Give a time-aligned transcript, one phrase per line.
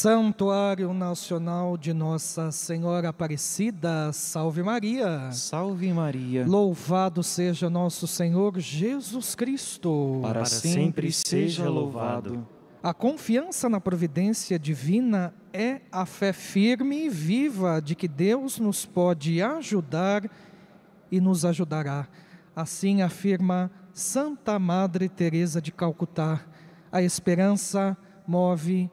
[0.00, 5.30] Santuário Nacional de Nossa Senhora Aparecida, salve Maria.
[5.30, 6.46] Salve Maria.
[6.46, 10.20] Louvado seja nosso Senhor Jesus Cristo.
[10.22, 12.48] Para, sempre seja louvado.
[12.82, 18.86] A confiança na providência divina é a fé firme e viva de que Deus nos
[18.86, 20.22] pode ajudar
[21.12, 22.08] e nos ajudará.
[22.56, 26.40] Assim afirma Santa Madre Teresa de Calcutá.
[26.90, 27.94] A esperança
[28.26, 28.90] move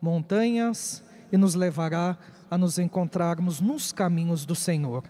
[0.00, 2.16] montanhas e nos levará
[2.50, 5.04] a nos encontrarmos nos caminhos do Senhor.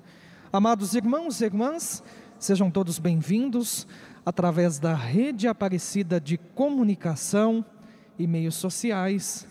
[0.53, 2.03] Amados irmãos e irmãs,
[2.39, 3.87] sejam todos bem-vindos
[4.25, 7.65] através da rede Aparecida de comunicação
[8.19, 9.47] e meios sociais.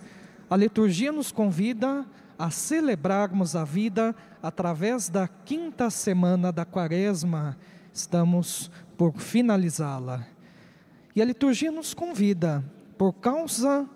[0.50, 2.06] A liturgia nos convida
[2.38, 7.58] a celebrarmos a vida através da quinta semana da Quaresma.
[7.94, 10.28] Estamos por finalizá-la.
[11.16, 12.64] E a liturgia nos convida,
[12.98, 13.90] por causa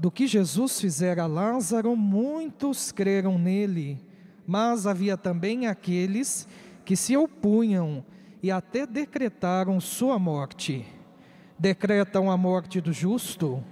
[0.00, 3.98] do que Jesus fizera a Lázaro, muitos creram nele,
[4.46, 6.48] mas havia também aqueles
[6.86, 8.02] que se opunham
[8.42, 10.86] e até decretaram sua morte.
[11.58, 13.62] Decretam a morte do justo.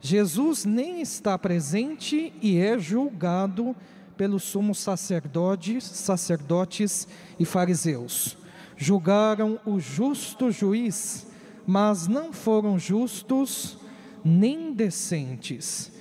[0.00, 3.76] Jesus nem está presente e é julgado
[4.16, 7.06] pelos sumos sacerdotes, sacerdotes
[7.38, 8.38] e fariseus.
[8.78, 11.26] Julgaram o justo juiz,
[11.66, 13.78] mas não foram justos
[14.26, 15.92] nem decentes.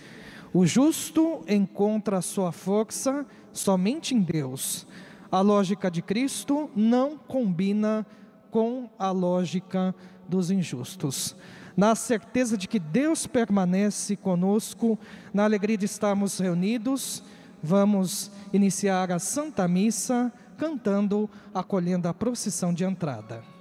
[0.52, 4.88] O justo encontra sua força somente em Deus.
[5.32, 8.06] A lógica de Cristo não combina
[8.50, 9.94] com a lógica
[10.28, 11.36] dos injustos.
[11.78, 14.98] Na certeza de que Deus permanece conosco,
[15.34, 17.22] na alegria de estarmos reunidos,
[17.62, 23.55] vamos iniciar a Santa Missa cantando, acolhendo a procissão de entrada.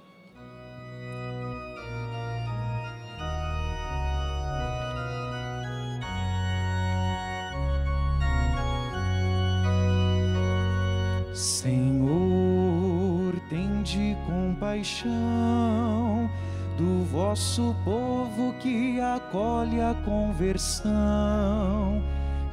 [14.75, 16.29] Compaixão
[16.77, 22.03] do vosso povo que acolhe a conversão.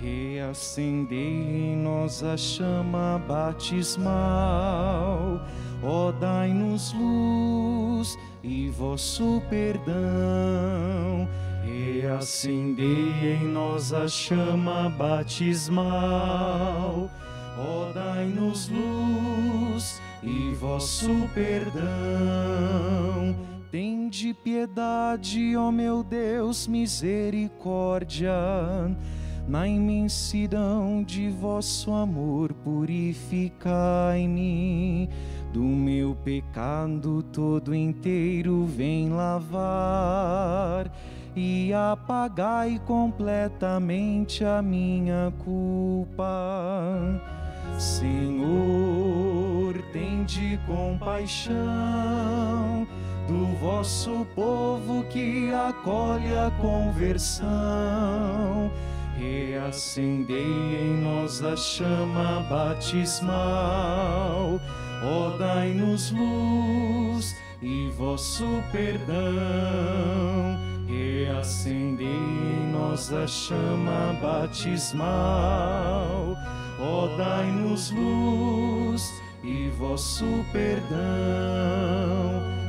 [0.01, 4.13] Reacendei em nós a chama batismal,
[5.83, 11.29] ó dai-nos luz e vosso perdão.
[11.65, 17.09] Reacendei em nós a chama batismal,
[17.59, 21.83] ó dai-nos luz e vosso perdão.
[23.71, 28.33] Tende piedade, ó meu Deus, misericórdia.
[29.49, 35.09] Na imensidão de vosso amor, purificai-me.
[35.53, 40.89] Do meu pecado todo inteiro, vem lavar
[41.35, 47.42] e apagai completamente a minha culpa.
[47.79, 51.53] Senhor, tende compaixão
[53.29, 57.49] do vosso povo que acolhe a conversão.
[59.17, 63.31] Reacendei em nós a chama batismal,
[65.05, 69.13] ó dai-nos luz e vosso perdão.
[70.89, 75.07] Reacendei em nós a chama batismal,
[76.83, 79.09] ó dai-nos luz
[79.45, 80.99] e vosso perdão.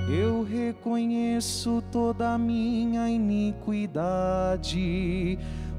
[0.08, 3.80] Eu reconheço toda a minha iniquidade,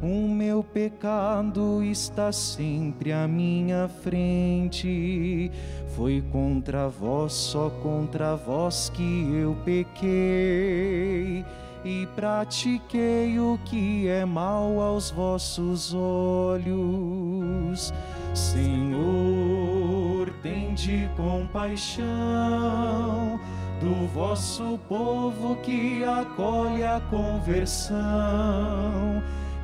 [0.03, 5.51] o meu pecado está sempre à minha frente.
[5.95, 11.45] Foi contra vós, só contra vós que eu pequei
[11.85, 17.93] e pratiquei o que é mal aos vossos olhos.
[18.35, 22.05] Senhor, tende compaixão
[23.81, 27.95] do vosso povo que acolhe a conversão.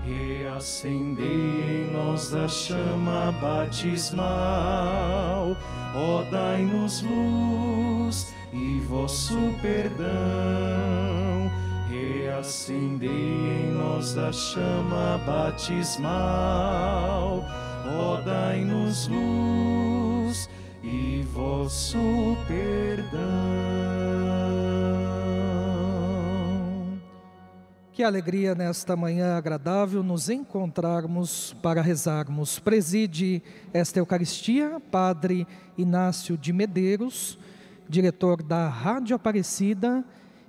[0.05, 4.25] Reacendei em nós a chama batismal,
[5.95, 10.09] ó dai-nos luz e vosso perdão.
[11.91, 16.11] Reacendei em nós a chama batismal,
[17.87, 20.49] ó dai-nos luz
[20.83, 21.99] e vosso
[22.47, 23.21] perdão.
[27.93, 32.59] Que alegria nesta manhã agradável nos encontrarmos para rezarmos.
[32.59, 33.43] Preside
[33.73, 35.47] esta Eucaristia, Padre
[35.77, 37.39] Inácio de Medeiros,
[37.89, 40.05] diretor da Rádio Aparecida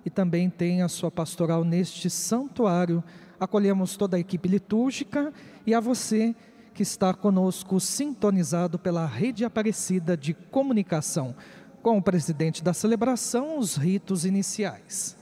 [0.05, 3.03] e também tem a sua pastoral neste santuário
[3.41, 5.33] Acolhemos toda a equipe litúrgica
[5.65, 6.35] e a você
[6.73, 11.35] que está conosco sintonizado pela rede Aparecida de Comunicação.
[11.81, 15.17] Com o presidente da celebração, os ritos iniciais.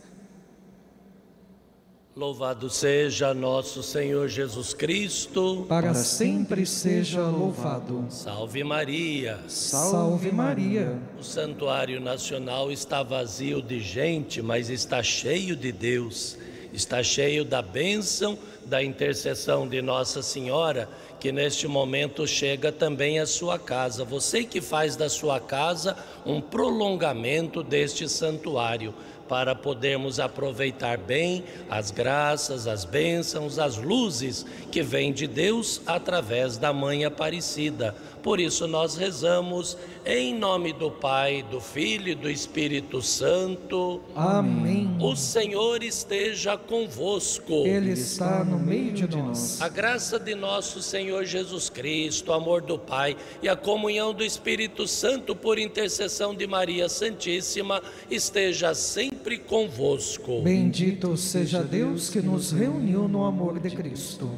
[2.20, 5.66] Louvado seja nosso Senhor Jesus Cristo.
[5.70, 8.08] Para sempre seja louvado.
[8.10, 9.40] Salve Maria.
[9.48, 11.00] Salve Maria.
[11.18, 16.38] O Santuário Nacional está vazio de gente, mas está cheio de Deus.
[16.72, 20.88] Está cheio da bênção, da intercessão de Nossa Senhora,
[21.20, 24.06] que neste momento chega também à sua casa.
[24.06, 28.94] Você que faz da sua casa um prolongamento deste santuário
[29.30, 36.58] para podermos aproveitar bem as graças, as bênçãos, as luzes que vêm de Deus através
[36.58, 37.96] da Mãe Aparecida.
[38.24, 44.02] Por isso nós rezamos em nome do Pai, do Filho e do Espírito Santo.
[44.16, 44.98] Amém.
[45.00, 47.66] O Senhor esteja convosco.
[47.66, 49.62] Ele está no meio de nós.
[49.62, 54.24] A graça de nosso Senhor Jesus Cristo, o amor do Pai e a comunhão do
[54.24, 58.74] Espírito Santo por intercessão de Maria Santíssima esteja
[59.20, 60.42] sempre convosco.
[60.42, 64.32] Bendito seja Deus que nos reuniu no amor de Cristo.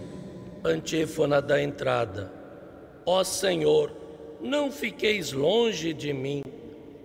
[0.66, 2.32] Antífona da entrada.
[3.06, 3.92] Ó Senhor,
[4.42, 6.44] não fiqueis longe de mim.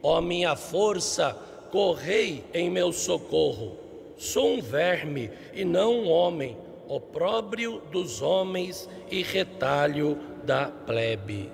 [0.02, 1.36] Ó minha força,
[1.70, 3.76] correi em meu socorro.
[4.16, 6.56] Sou um verme e não um homem,
[6.88, 11.50] opróbrio dos homens e retalho da plebe.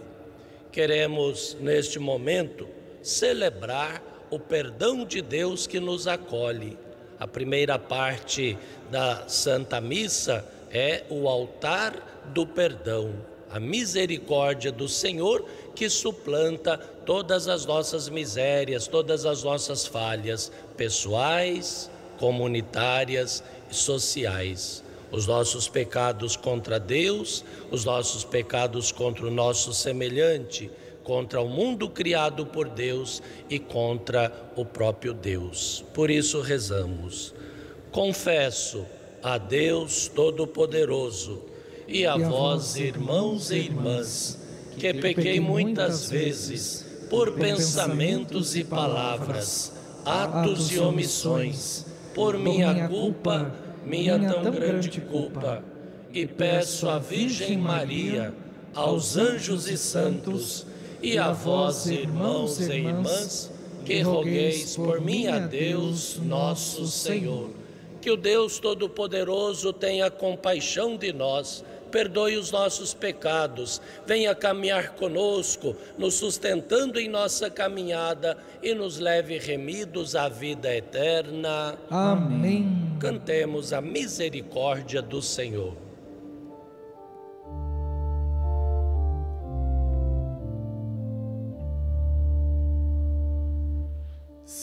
[0.71, 2.69] Queremos, neste momento,
[3.03, 6.79] celebrar o perdão de Deus que nos acolhe.
[7.21, 8.57] A primeira parte
[8.91, 13.13] da Santa Missa é o altar do perdão,
[13.51, 15.45] a misericórdia do Senhor
[15.75, 24.83] que suplanta todas as nossas misérias, todas as nossas falhas pessoais, comunitárias e sociais.
[25.11, 30.71] Os nossos pecados contra Deus, os nossos pecados contra o nosso semelhante,
[31.03, 35.85] contra o mundo criado por Deus e contra o próprio Deus.
[35.93, 37.35] Por isso rezamos.
[37.91, 38.87] Confesso
[39.23, 41.43] a Deus Todo-Poderoso
[41.87, 44.39] e a vós, irmãos e irmãs,
[44.79, 49.73] que pequei muitas vezes por pensamentos e palavras,
[50.05, 51.85] atos e omissões,
[52.15, 53.53] por minha culpa,
[53.85, 55.63] minha tão grande culpa,
[56.13, 58.35] e peço à Virgem Maria,
[58.75, 60.67] aos anjos e santos,
[61.03, 63.51] e a vós, irmãos e irmãs,
[63.85, 67.51] que rogueis por mim a Deus, nosso Senhor.
[68.01, 75.77] Que o Deus Todo-Poderoso tenha compaixão de nós, perdoe os nossos pecados, venha caminhar conosco,
[75.99, 81.77] nos sustentando em nossa caminhada e nos leve remidos à vida eterna.
[81.91, 82.97] Amém.
[82.99, 85.82] Cantemos a misericórdia do Senhor.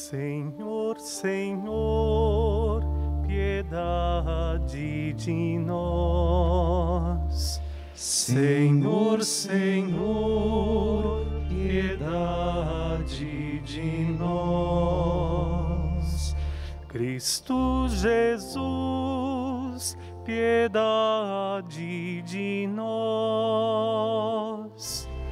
[0.09, 2.83] Senhor, Senhor,
[3.27, 7.61] piedade de nós.
[7.93, 16.35] Senhor, Senhor, piedade de nós.
[16.87, 24.17] Cristo Jesus, piedade de nós.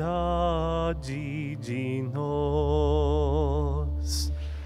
[1.56, 3.20] de nós.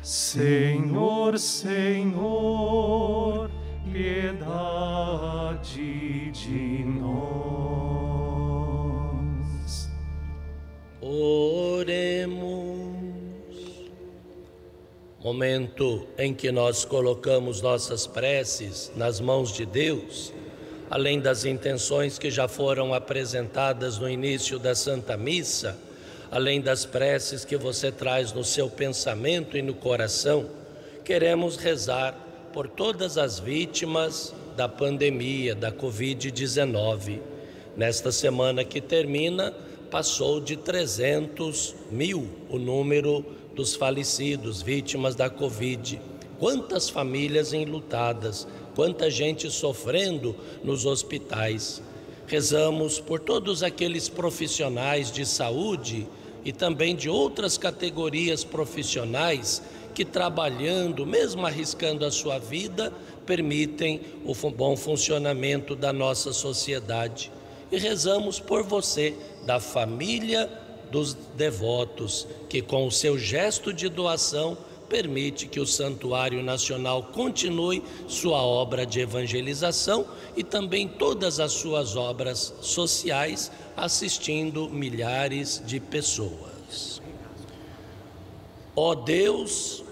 [0.00, 2.83] Senhor, Senhor,
[15.24, 20.30] Momento em que nós colocamos nossas preces nas mãos de Deus,
[20.90, 25.78] além das intenções que já foram apresentadas no início da Santa Missa,
[26.30, 30.46] além das preces que você traz no seu pensamento e no coração,
[31.02, 32.14] queremos rezar
[32.52, 37.20] por todas as vítimas da pandemia da Covid-19.
[37.74, 39.54] Nesta semana que termina,
[39.90, 43.24] passou de 300 mil o número
[43.54, 46.00] dos falecidos, vítimas da Covid.
[46.38, 51.80] Quantas famílias enlutadas, quanta gente sofrendo nos hospitais.
[52.26, 56.06] Rezamos por todos aqueles profissionais de saúde
[56.44, 59.62] e também de outras categorias profissionais
[59.94, 62.92] que trabalhando, mesmo arriscando a sua vida,
[63.24, 67.30] permitem o bom funcionamento da nossa sociedade.
[67.70, 69.14] E rezamos por você,
[69.46, 70.50] da família
[70.94, 74.56] dos devotos, que com o seu gesto de doação
[74.88, 81.96] permite que o Santuário Nacional continue sua obra de evangelização e também todas as suas
[81.96, 87.02] obras sociais, assistindo milhares de pessoas.
[88.76, 89.82] Ó Deus,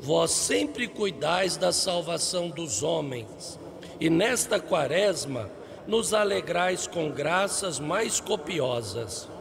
[0.00, 3.60] vós sempre cuidais da salvação dos homens,
[4.00, 5.48] e nesta quaresma
[5.86, 9.37] nos alegrais com graças mais copiosas.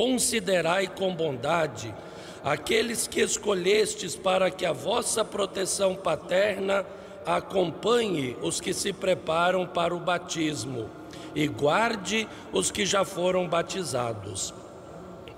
[0.00, 1.94] Considerai com bondade
[2.42, 6.86] aqueles que escolhestes para que a vossa proteção paterna
[7.26, 10.88] acompanhe os que se preparam para o batismo
[11.34, 14.54] e guarde os que já foram batizados.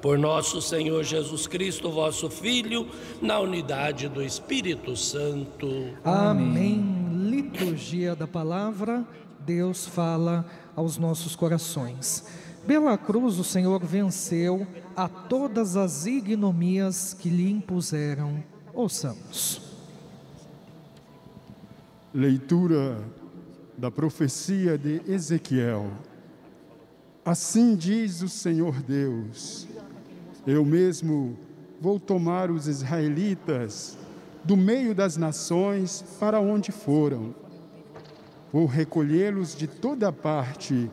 [0.01, 2.89] Por nosso Senhor Jesus Cristo, vosso Filho,
[3.21, 5.89] na unidade do Espírito Santo.
[6.05, 7.11] Amém.
[7.11, 9.05] Liturgia da palavra,
[9.41, 12.52] Deus fala aos nossos corações.
[12.67, 18.43] Pela cruz, o Senhor venceu a todas as ignomias que lhe impuseram.
[18.73, 19.61] Ouçamos.
[22.15, 23.03] Leitura
[23.77, 25.91] da profecia de Ezequiel.
[27.25, 29.67] Assim diz o Senhor Deus:
[30.47, 31.37] Eu mesmo
[31.81, 33.99] vou tomar os israelitas
[34.45, 37.35] do meio das nações para onde foram.
[38.53, 40.91] Vou recolhê-los de toda parte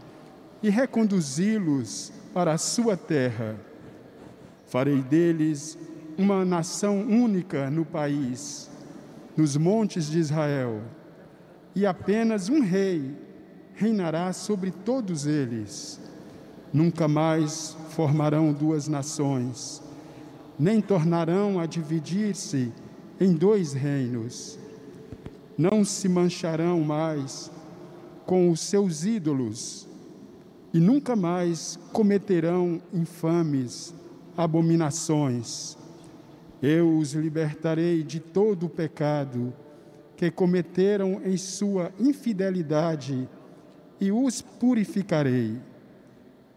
[0.62, 3.56] e reconduzi-los para a sua terra.
[4.68, 5.78] Farei deles
[6.18, 8.70] uma nação única no país,
[9.36, 10.82] nos montes de Israel,
[11.74, 13.16] e apenas um rei
[13.74, 16.00] reinará sobre todos eles.
[16.74, 19.82] Nunca mais formarão duas nações,
[20.58, 22.72] nem tornarão a dividir-se
[23.20, 24.60] em dois reinos.
[25.58, 27.50] Não se mancharão mais
[28.26, 29.89] com os seus ídolos
[30.74, 33.94] e nunca mais cometerão infames
[34.38, 35.78] abominações.
[36.62, 39.54] Eu os libertarei de todo o pecado
[40.16, 43.28] que cometeram em sua infidelidade
[44.00, 45.58] e os purificarei.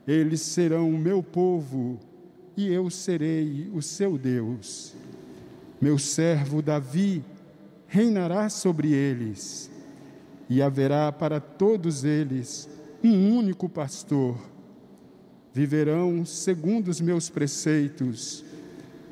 [0.06, 1.98] Eles serão o meu povo
[2.56, 4.94] e eu serei o seu Deus.
[5.80, 7.24] Meu servo Davi
[7.86, 9.70] reinará sobre eles
[10.48, 12.68] e haverá para todos eles
[13.04, 14.36] um único pastor.
[15.52, 18.44] Viverão segundo os meus preceitos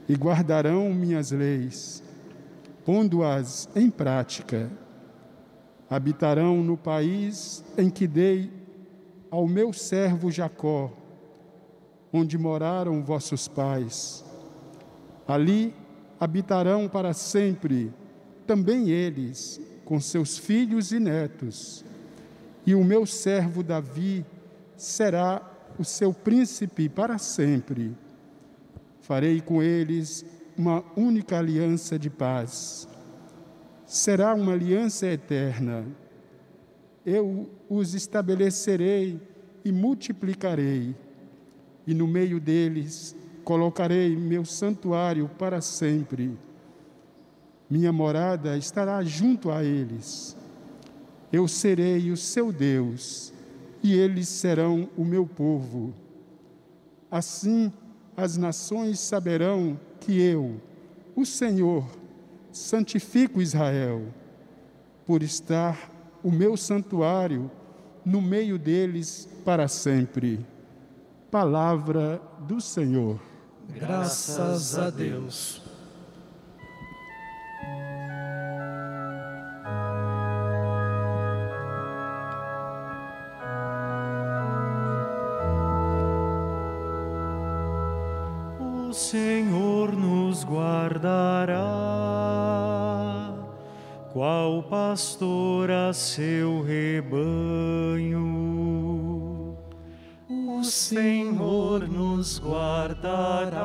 [0.09, 2.02] e guardarão minhas leis,
[2.85, 4.70] pondo-as em prática.
[5.88, 8.50] Habitarão no país em que dei
[9.30, 10.92] ao meu servo Jacó,
[12.12, 14.25] onde moraram vossos pais.
[15.26, 15.75] Ali
[16.18, 17.92] habitarão para sempre
[18.47, 21.85] também eles, com seus filhos e netos
[22.66, 24.24] e o meu servo Davi
[24.76, 25.42] será
[25.78, 27.96] o seu príncipe para sempre.
[29.00, 30.24] Farei com eles
[30.56, 32.86] uma única aliança de paz.
[33.86, 35.86] Será uma aliança eterna.
[37.04, 39.20] Eu os estabelecerei
[39.64, 40.94] e multiplicarei,
[41.86, 46.38] e no meio deles colocarei meu santuário para sempre.
[47.68, 50.36] Minha morada estará junto a eles
[51.32, 53.32] eu serei o seu Deus
[53.82, 55.94] e eles serão o meu povo.
[57.10, 57.72] Assim
[58.16, 60.60] as nações saberão que eu,
[61.16, 61.87] o Senhor,
[62.52, 64.02] santifico Israel,
[65.06, 65.90] por estar
[66.22, 67.50] o meu santuário
[68.04, 70.44] no meio deles para sempre.
[71.30, 73.20] Palavra do Senhor.
[73.68, 75.59] Graças a Deus.
[94.70, 98.20] Pastor a seu rebanho.
[100.28, 103.58] O Senhor nos guardará,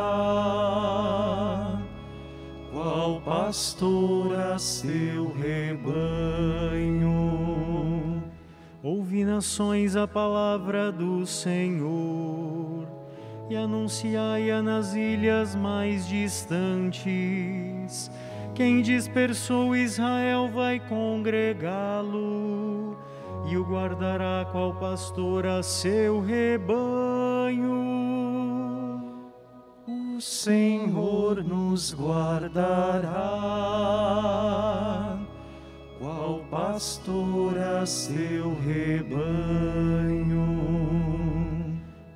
[2.74, 5.94] qual pastor a seu rebanho.
[8.82, 12.88] Ouvi nações a palavra do Senhor
[13.48, 17.06] e anunciai-a nas ilhas mais distantes.
[18.56, 22.98] Quem dispersou Israel vai congregá-lo
[23.52, 27.74] e o guardará qual pastor a seu rebanho.
[29.86, 33.12] O Senhor nos guardará,
[36.00, 40.46] qual pastor a seu rebanho.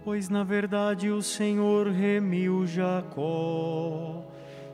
[0.06, 4.29] Pois na verdade o Senhor remiu Jacó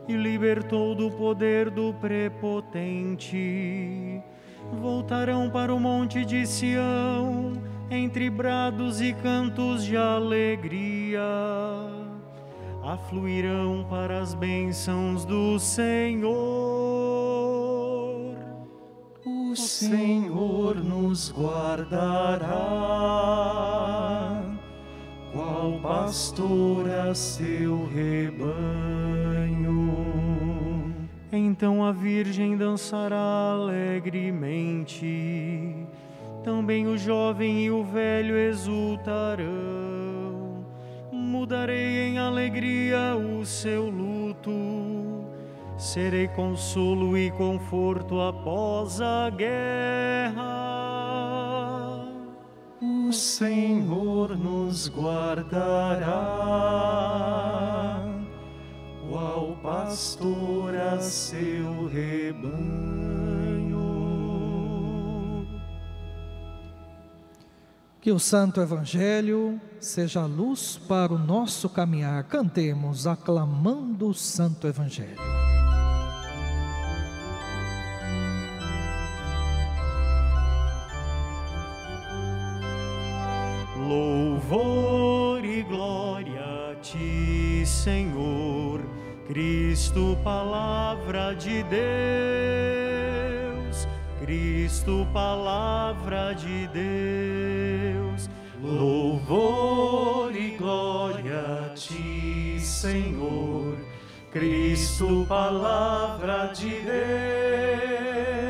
[0.08, 3.42] e libertou do poder do prepotente.
[4.80, 7.52] Voltarão para o monte de Sião,
[7.90, 11.22] entre brados e cantos de alegria.
[12.82, 16.36] Afluirão para as bênçãos do Senhor.
[19.24, 22.46] O Senhor nos guardará,
[25.32, 29.25] qual pastor a seu rebanho.
[31.36, 35.06] Então a Virgem dançará alegremente,
[36.42, 39.46] também o jovem e o velho exultarão.
[41.12, 44.50] Mudarei em alegria o seu luto,
[45.76, 50.56] serei consolo e conforto após a guerra.
[52.80, 56.06] O Senhor nos guardará,
[59.16, 62.66] qual pastor a seu rebanho.
[67.98, 72.24] Que o Santo Evangelho seja a luz para o nosso caminhar.
[72.24, 75.16] Cantemos aclamando o Santo Evangelho.
[83.88, 88.65] Louvor e glória a ti, Senhor,
[89.28, 91.76] Cristo, palavra de Deus,
[94.20, 98.30] Cristo, palavra de Deus.
[98.62, 103.76] Louvor e glória a ti, Senhor,
[104.32, 106.80] Cristo, palavra de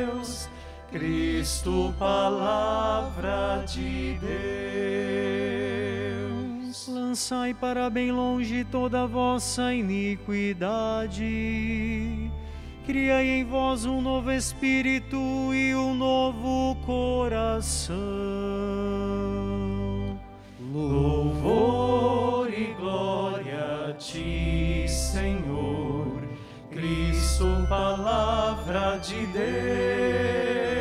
[0.05, 0.47] Deus,
[0.91, 4.76] Cristo, palavra de Deus.
[6.87, 11.21] Lançai para bem longe toda a vossa iniquidade.
[12.85, 15.17] Criai em vós um novo espírito
[15.53, 17.97] e um novo coração.
[20.73, 26.23] Louvor e glória a ti, Senhor,
[26.71, 30.76] Cristo, palavra de Deus,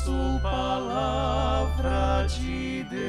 [0.00, 3.00] Cristo, palavra de Deus.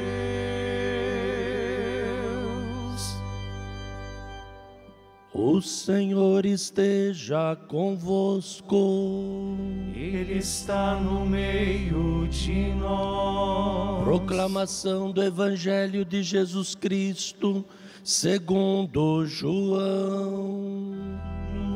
[5.32, 9.56] O Senhor esteja convosco.
[9.94, 14.04] Ele está no meio de nós.
[14.04, 17.64] Proclamação do Evangelho de Jesus Cristo,
[18.04, 20.92] segundo João.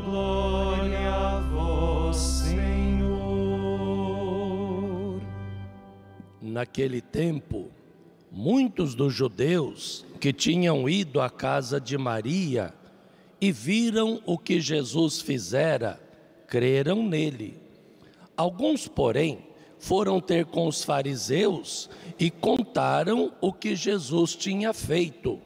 [0.05, 0.76] Glória
[6.57, 7.69] Naquele tempo,
[8.33, 12.73] muitos dos judeus que tinham ido à casa de Maria
[13.39, 16.01] e viram o que Jesus fizera,
[16.49, 17.61] creram nele.
[18.35, 19.41] Alguns, porém,
[19.79, 25.39] foram ter com os fariseus e contaram o que Jesus tinha feito.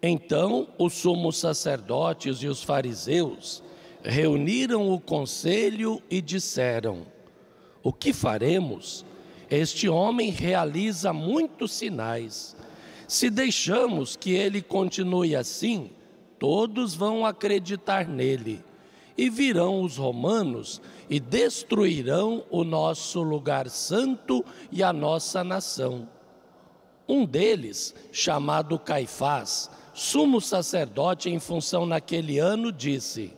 [0.00, 3.60] Então os sumos sacerdotes e os fariseus
[4.04, 7.08] reuniram o conselho e disseram:
[7.82, 9.04] O que faremos?
[9.50, 12.56] Este homem realiza muitos sinais.
[13.06, 15.90] Se deixamos que ele continue assim,
[16.38, 18.62] todos vão acreditar nele.
[19.16, 20.80] E virão os romanos
[21.10, 26.08] e destruirão o nosso lugar santo e a nossa nação.
[27.08, 33.32] Um deles, chamado Caifás, sumo sacerdote em função naquele ano, disse: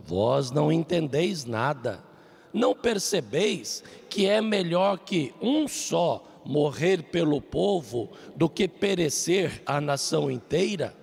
[0.00, 2.02] Vós não entendeis nada,
[2.54, 9.80] não percebeis que é melhor que um só morrer pelo povo do que perecer a
[9.80, 10.94] nação inteira?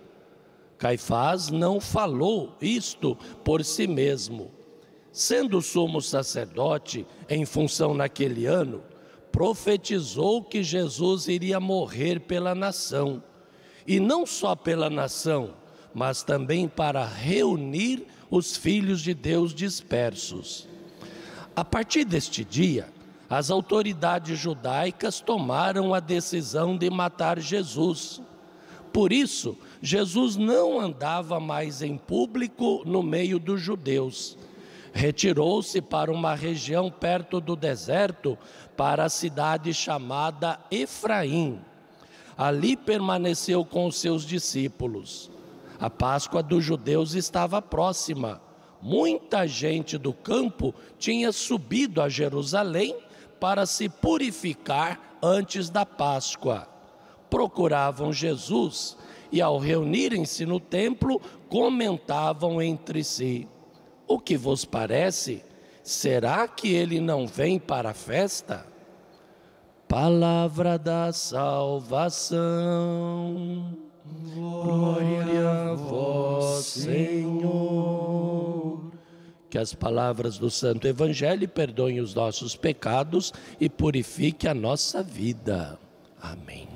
[0.78, 4.50] Caifás não falou isto por si mesmo.
[5.12, 8.82] Sendo sumo sacerdote em função naquele ano,
[9.30, 13.22] profetizou que Jesus iria morrer pela nação.
[13.86, 15.54] E não só pela nação,
[15.94, 20.71] mas também para reunir os filhos de Deus dispersos.
[21.56, 22.88] A partir deste dia,
[23.30, 28.22] as autoridades judaicas tomaram a decisão de matar Jesus.
[28.92, 34.38] Por isso, Jesus não andava mais em público no meio dos judeus.
[34.94, 38.38] Retirou-se para uma região perto do deserto,
[38.76, 41.60] para a cidade chamada Efraim.
[42.38, 45.32] Ali permaneceu com os seus discípulos.
[45.80, 48.42] A Páscoa dos judeus estava próxima.
[48.82, 52.96] Muita gente do campo tinha subido a Jerusalém
[53.40, 56.68] para se purificar antes da Páscoa.
[57.30, 58.98] Procuravam Jesus
[59.32, 63.48] e, ao reunirem-se no templo, comentavam entre si:
[64.08, 65.44] O que vos parece?
[65.84, 68.66] Será que ele não vem para a festa?
[69.88, 72.40] Palavra da salvação.
[74.34, 78.01] Glória a vós, Senhor.
[79.52, 85.78] Que as palavras do Santo Evangelho perdoem os nossos pecados e purifique a nossa vida.
[86.22, 86.70] Amém.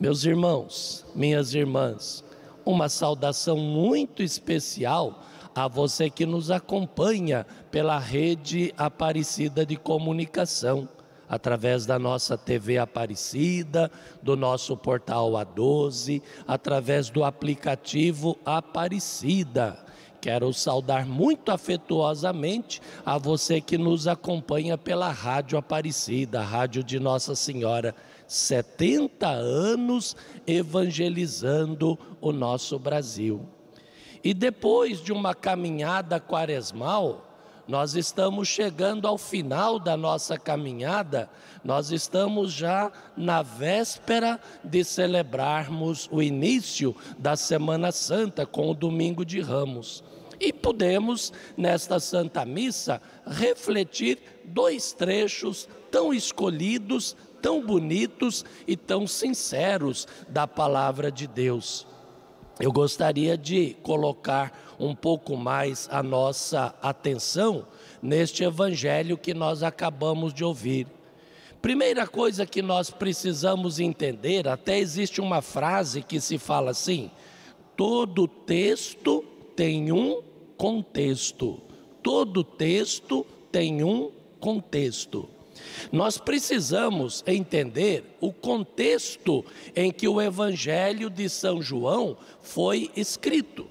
[0.00, 2.24] Meus irmãos, minhas irmãs,
[2.64, 5.22] uma saudação muito especial
[5.54, 10.88] a você que nos acompanha pela rede Aparecida de Comunicação,
[11.28, 13.88] através da nossa TV Aparecida,
[14.20, 19.85] do nosso portal A12, através do aplicativo Aparecida.
[20.26, 27.36] Quero saudar muito afetuosamente a você que nos acompanha pela Rádio Aparecida, Rádio de Nossa
[27.36, 27.94] Senhora.
[28.26, 33.48] 70 anos evangelizando o nosso Brasil.
[34.24, 37.24] E depois de uma caminhada quaresmal,
[37.68, 41.30] nós estamos chegando ao final da nossa caminhada,
[41.62, 49.24] nós estamos já na véspera de celebrarmos o início da Semana Santa com o Domingo
[49.24, 50.02] de Ramos.
[50.38, 60.06] E podemos, nesta Santa Missa, refletir dois trechos tão escolhidos, tão bonitos e tão sinceros
[60.28, 61.86] da palavra de Deus.
[62.58, 67.66] Eu gostaria de colocar um pouco mais a nossa atenção
[68.00, 70.86] neste evangelho que nós acabamos de ouvir.
[71.60, 77.10] Primeira coisa que nós precisamos entender, até existe uma frase que se fala assim:
[77.76, 79.24] todo texto
[79.56, 80.22] tem um
[80.56, 81.60] contexto.
[82.02, 85.28] Todo texto tem um contexto.
[85.90, 93.66] Nós precisamos entender o contexto em que o Evangelho de São João foi escrito.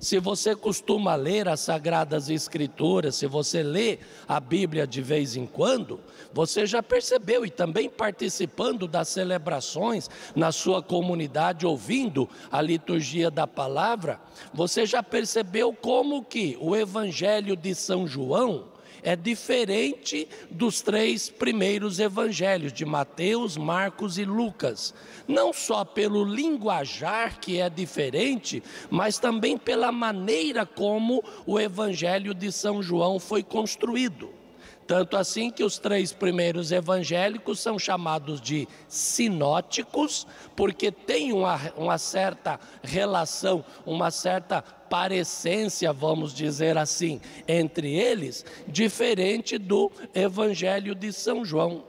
[0.00, 5.46] Se você costuma ler as Sagradas Escrituras, se você lê a Bíblia de vez em
[5.46, 6.00] quando,
[6.32, 13.46] você já percebeu e também participando das celebrações na sua comunidade, ouvindo a liturgia da
[13.46, 14.20] palavra,
[14.52, 18.73] você já percebeu como que o Evangelho de São João
[19.04, 24.94] é diferente dos três primeiros evangelhos, de Mateus, Marcos e Lucas.
[25.28, 32.50] Não só pelo linguajar que é diferente, mas também pela maneira como o evangelho de
[32.50, 34.43] São João foi construído.
[34.86, 41.96] Tanto assim que os três primeiros evangélicos são chamados de sinóticos, porque tem uma, uma
[41.96, 51.44] certa relação, uma certa parecência, vamos dizer assim, entre eles, diferente do evangelho de São
[51.44, 51.84] João.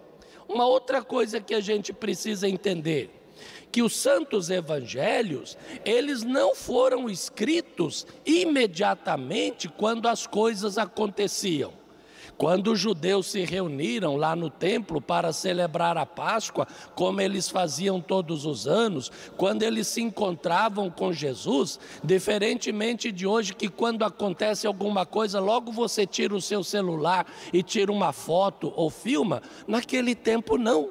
[0.48, 3.12] Uma outra coisa que a gente precisa entender
[3.72, 11.74] que os santos evangelhos, eles não foram escritos imediatamente quando as coisas aconteciam.
[12.38, 18.02] Quando os judeus se reuniram lá no templo para celebrar a Páscoa, como eles faziam
[18.02, 24.68] todos os anos, quando eles se encontravam com Jesus, diferentemente de hoje, que quando acontece
[24.68, 30.14] alguma coisa, logo você tira o seu celular e tira uma foto ou filma, naquele
[30.14, 30.90] tempo não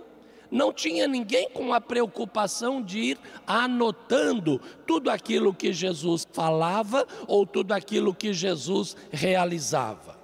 [0.51, 7.45] não tinha ninguém com a preocupação de ir anotando tudo aquilo que Jesus falava ou
[7.45, 10.24] tudo aquilo que Jesus realizava.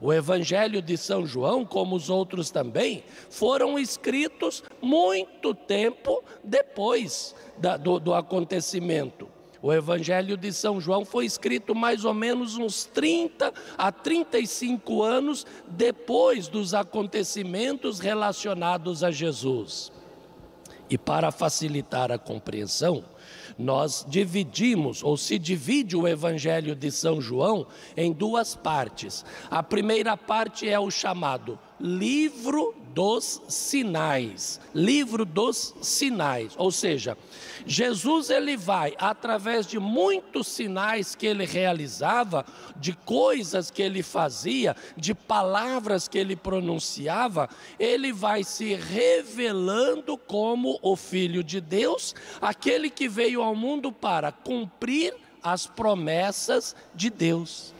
[0.00, 7.76] O Evangelho de São João, como os outros também, foram escritos muito tempo depois da,
[7.76, 9.28] do, do acontecimento.
[9.62, 15.46] O Evangelho de São João foi escrito mais ou menos uns 30 a 35 anos
[15.66, 19.90] depois dos acontecimentos relacionados a Jesus.
[20.88, 23.04] E para facilitar a compreensão,
[23.58, 29.24] nós dividimos, ou se divide o Evangelho de São João em duas partes.
[29.50, 37.14] A primeira parte é o chamado livro dos sinais, livro dos sinais, ou seja,
[37.66, 44.74] Jesus ele vai através de muitos sinais que ele realizava, de coisas que ele fazia,
[44.96, 52.88] de palavras que ele pronunciava, ele vai se revelando como o filho de Deus, aquele
[52.88, 57.74] que veio ao mundo para cumprir as promessas de Deus.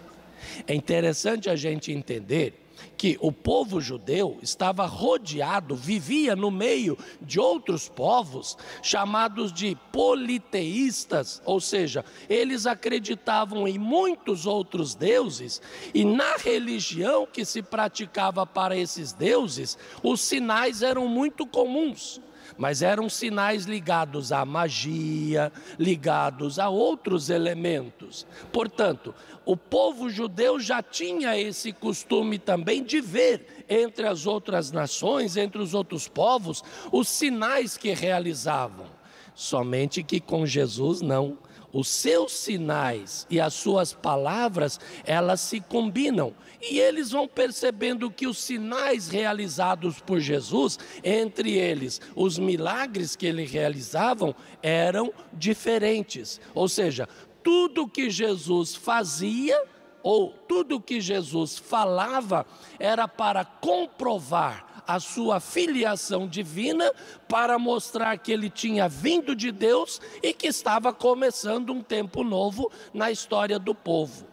[0.66, 2.65] É interessante a gente entender
[2.96, 11.42] que o povo judeu estava rodeado, vivia no meio de outros povos chamados de politeístas,
[11.44, 15.60] ou seja, eles acreditavam em muitos outros deuses
[15.92, 22.20] e na religião que se praticava para esses deuses, os sinais eram muito comuns
[22.58, 28.26] mas eram sinais ligados à magia, ligados a outros elementos.
[28.52, 29.14] Portanto,
[29.44, 35.60] o povo judeu já tinha esse costume também de ver entre as outras nações, entre
[35.60, 38.86] os outros povos, os sinais que realizavam.
[39.34, 41.38] Somente que com Jesus não
[41.76, 46.32] os seus sinais e as suas palavras, elas se combinam.
[46.62, 53.26] E eles vão percebendo que os sinais realizados por Jesus, entre eles os milagres que
[53.26, 56.40] ele realizavam, eram diferentes.
[56.54, 57.06] Ou seja,
[57.42, 59.62] tudo que Jesus fazia,
[60.02, 62.46] ou tudo que Jesus falava,
[62.78, 66.92] era para comprovar a sua filiação divina
[67.28, 72.70] para mostrar que ele tinha vindo de Deus e que estava começando um tempo novo
[72.92, 74.26] na história do povo.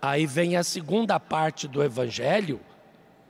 [0.00, 2.60] Aí vem a segunda parte do evangelho,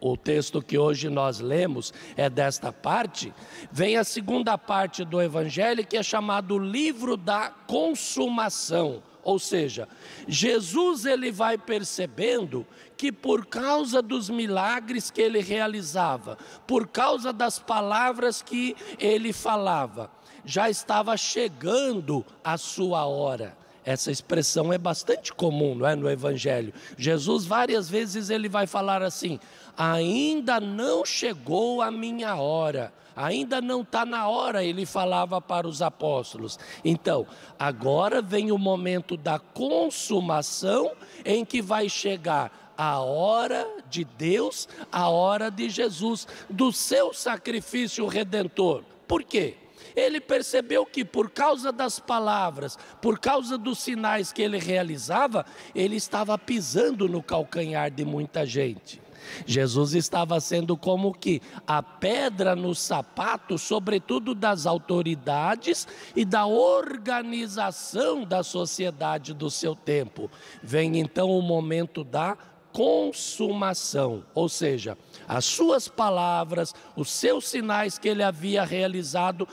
[0.05, 3.33] o texto que hoje nós lemos é desta parte,
[3.73, 9.03] vem a segunda parte do Evangelho que é chamado livro da consumação.
[9.25, 9.89] Ou seja,
[10.29, 17.59] Jesus ele vai percebendo que por causa dos milagres que ele realizava, por causa das
[17.59, 20.11] palavras que ele falava,
[20.45, 23.57] já estava chegando a sua hora.
[23.83, 26.73] Essa expressão é bastante comum, não é, no evangelho.
[26.97, 29.39] Jesus várias vezes ele vai falar assim:
[29.77, 35.81] "Ainda não chegou a minha hora" ainda não está na hora, ele falava para os
[35.81, 36.59] apóstolos.
[36.85, 37.27] Então,
[37.59, 40.93] agora vem o momento da consumação,
[41.25, 48.07] em que vai chegar a hora de Deus, a hora de Jesus, do seu sacrifício
[48.07, 48.83] redentor.
[49.07, 49.57] Por quê?
[49.95, 55.95] Ele percebeu que por causa das palavras, por causa dos sinais que ele realizava, ele
[55.95, 59.04] estava pisando no calcanhar de muita gente.
[59.47, 68.25] Jesus estava sendo como que a pedra no sapato, sobretudo das autoridades e da organização
[68.25, 70.31] da sociedade do seu tempo.
[70.63, 72.37] Vem então o momento da
[72.73, 79.47] consumação, ou seja, as suas palavras, os seus sinais que ele havia realizado,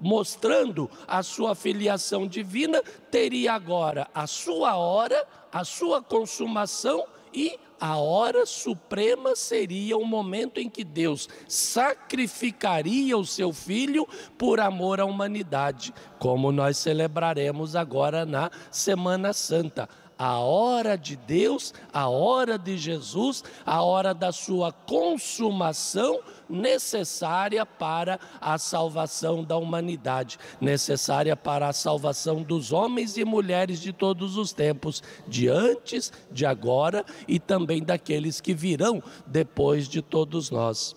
[0.00, 2.80] mostrando a sua filiação divina,
[3.10, 7.04] teria agora a sua hora, a sua consumação
[7.34, 14.60] e a hora suprema seria o momento em que Deus sacrificaria o seu filho por
[14.60, 19.88] amor à humanidade, como nós celebraremos agora na Semana Santa
[20.20, 28.20] a hora de Deus, a hora de Jesus, a hora da sua consumação necessária para
[28.38, 34.52] a salvação da humanidade, necessária para a salvação dos homens e mulheres de todos os
[34.52, 40.94] tempos, de antes, de agora e também daqueles que virão depois de todos nós.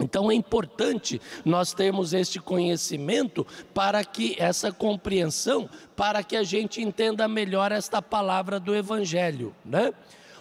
[0.00, 6.80] Então é importante nós termos este conhecimento para que essa compreensão, para que a gente
[6.80, 9.92] entenda melhor esta palavra do Evangelho, né?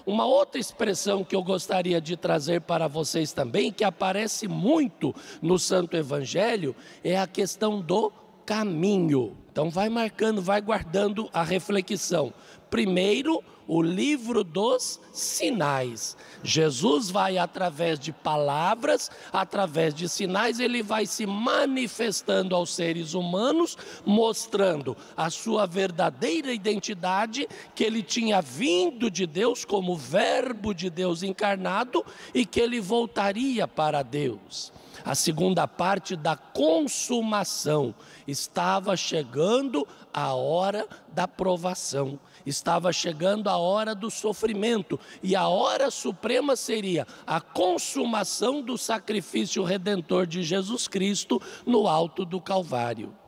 [0.05, 5.59] Uma outra expressão que eu gostaria de trazer para vocês também, que aparece muito no
[5.59, 8.11] Santo Evangelho, é a questão do
[8.43, 9.37] caminho.
[9.51, 12.33] Então vai marcando, vai guardando a reflexão.
[12.71, 16.17] Primeiro, o livro dos sinais.
[16.41, 23.77] Jesus vai através de palavras, através de sinais, ele vai se manifestando aos seres humanos,
[24.03, 31.21] mostrando a sua verdadeira identidade, que ele tinha vindo de Deus como Verbo de Deus
[31.21, 32.03] encarnado
[32.33, 34.73] e que ele voltaria para Deus.
[35.05, 37.93] A segunda parte da consumação
[38.27, 45.91] estava chegando a hora da provação estava chegando a hora do sofrimento, e a hora
[45.91, 53.18] suprema seria a consumação do sacrifício redentor de Jesus Cristo no alto do Calvário.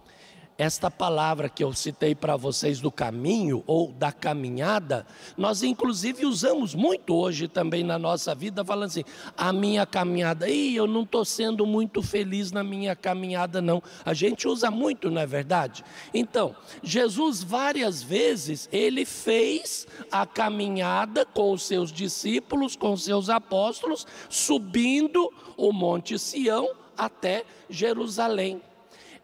[0.62, 6.76] Esta palavra que eu citei para vocês do caminho ou da caminhada, nós inclusive usamos
[6.76, 9.04] muito hoje também na nossa vida, falando assim:
[9.36, 13.82] a minha caminhada, e eu não estou sendo muito feliz na minha caminhada, não.
[14.06, 15.84] A gente usa muito, não é verdade?
[16.14, 23.32] Então, Jesus várias vezes, ele fez a caminhada com os seus discípulos, com os seus
[23.32, 28.62] apóstolos, subindo o Monte Sião até Jerusalém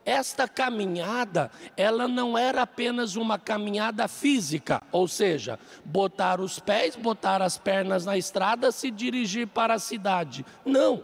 [0.08, 7.42] esta caminhada, ela não era apenas uma caminhada física, ou seja, botar os pés, botar
[7.42, 10.46] as pernas na estrada, se dirigir para a cidade.
[10.66, 11.04] Não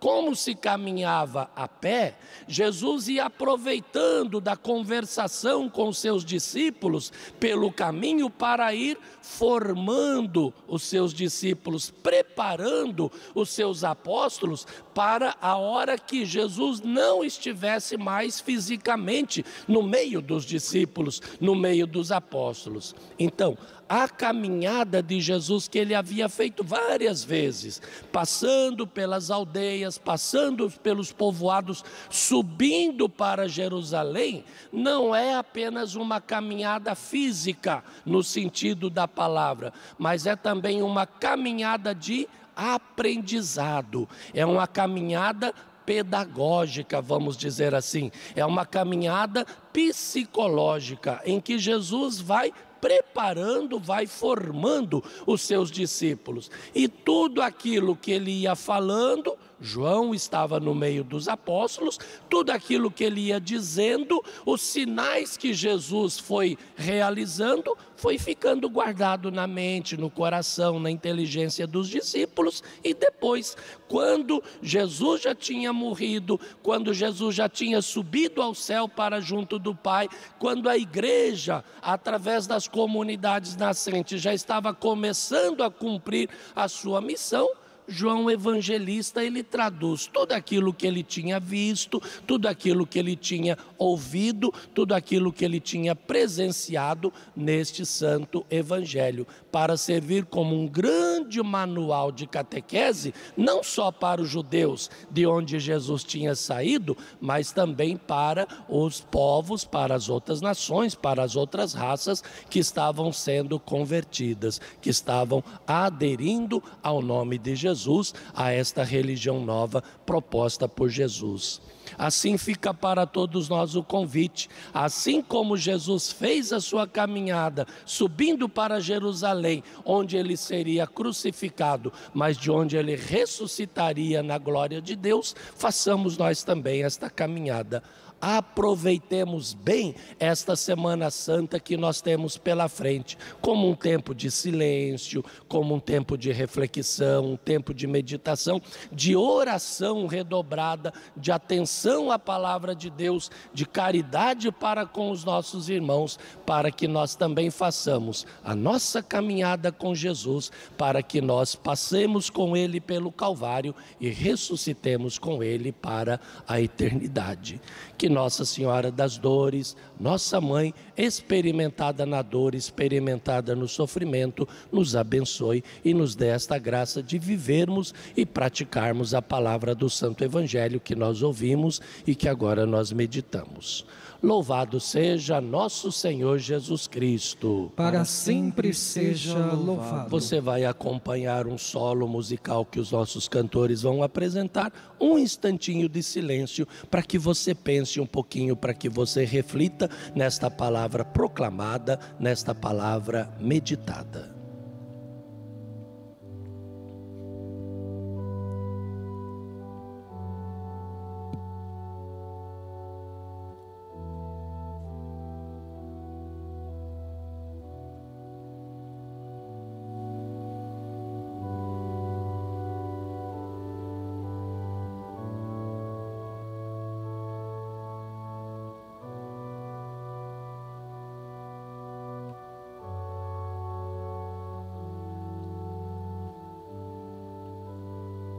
[0.00, 2.16] como se caminhava a pé,
[2.48, 11.12] Jesus ia aproveitando da conversação com seus discípulos pelo caminho para ir formando os seus
[11.12, 19.82] discípulos, preparando os seus apóstolos para a hora que Jesus não estivesse mais fisicamente no
[19.82, 22.94] meio dos discípulos, no meio dos apóstolos.
[23.18, 23.56] Então,
[23.90, 31.10] a caminhada de Jesus que ele havia feito várias vezes, passando pelas aldeias, passando pelos
[31.10, 40.24] povoados, subindo para Jerusalém, não é apenas uma caminhada física no sentido da palavra, mas
[40.24, 45.52] é também uma caminhada de aprendizado, é uma caminhada
[45.84, 55.02] pedagógica, vamos dizer assim, é uma caminhada psicológica em que Jesus vai preparando, vai formando
[55.26, 56.50] os seus discípulos.
[56.74, 62.90] E tudo aquilo que ele ia falando, João estava no meio dos apóstolos, tudo aquilo
[62.90, 69.96] que ele ia dizendo, os sinais que Jesus foi realizando, foi ficando guardado na mente,
[69.96, 73.56] no coração, na inteligência dos discípulos, e depois,
[73.88, 79.74] quando Jesus já tinha morrido, quando Jesus já tinha subido ao céu para junto do
[79.74, 87.00] Pai, quando a igreja, através das comunidades nascentes, já estava começando a cumprir a sua
[87.00, 87.48] missão,
[87.90, 93.58] João Evangelista ele traduz tudo aquilo que ele tinha visto, tudo aquilo que ele tinha
[93.76, 101.42] ouvido, tudo aquilo que ele tinha presenciado neste santo evangelho, para servir como um grande
[101.42, 107.96] manual de catequese, não só para os judeus de onde Jesus tinha saído, mas também
[107.96, 114.60] para os povos, para as outras nações, para as outras raças que estavam sendo convertidas,
[114.80, 121.60] que estavam aderindo ao nome de Jesus Jesus a esta religião nova proposta por Jesus.
[121.98, 124.48] Assim fica para todos nós o convite.
[124.72, 132.36] Assim como Jesus fez a sua caminhada subindo para Jerusalém, onde ele seria crucificado, mas
[132.36, 137.82] de onde ele ressuscitaria na glória de Deus, façamos nós também esta caminhada
[138.20, 145.24] aproveitemos bem esta Semana Santa que nós temos pela frente, como um tempo de silêncio,
[145.48, 148.60] como um tempo de reflexão, um tempo de meditação,
[148.92, 155.68] de oração redobrada, de atenção à palavra de Deus, de caridade para com os nossos
[155.68, 162.28] irmãos, para que nós também façamos a nossa caminhada com Jesus, para que nós passemos
[162.28, 167.60] com Ele pelo Calvário e ressuscitemos com Ele para a eternidade.
[168.00, 175.62] Que nossa Senhora das Dores, nossa mãe, experimentada na dor, experimentada no sofrimento, nos abençoe
[175.84, 180.94] e nos dê esta graça de vivermos e praticarmos a palavra do Santo Evangelho que
[180.94, 183.84] nós ouvimos e que agora nós meditamos.
[184.22, 187.72] Louvado seja nosso Senhor Jesus Cristo.
[187.74, 190.10] Para sempre seja louvado.
[190.10, 196.02] Você vai acompanhar um solo musical que os nossos cantores vão apresentar, um instantinho de
[196.02, 202.54] silêncio para que você pense um pouquinho, para que você reflita nesta palavra proclamada, nesta
[202.54, 204.39] palavra meditada.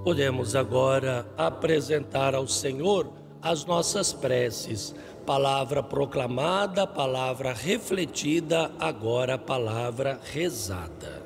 [0.03, 3.07] Podemos agora apresentar ao Senhor
[3.39, 4.95] as nossas preces,
[5.27, 11.21] palavra proclamada, palavra refletida, agora palavra rezada.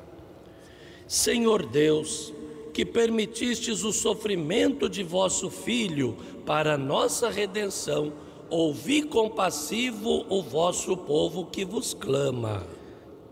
[1.06, 2.34] Senhor Deus,
[2.74, 6.14] que permitistes o sofrimento de vosso Filho
[6.44, 8.12] para nossa redenção,
[8.50, 12.62] ouvi compassivo o vosso povo que vos clama.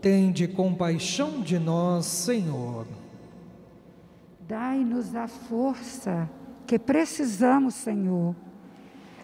[0.01, 3.04] Tende compaixão de nós, Senhor.
[4.47, 6.29] Dai-nos a força
[6.67, 8.35] que precisamos, Senhor,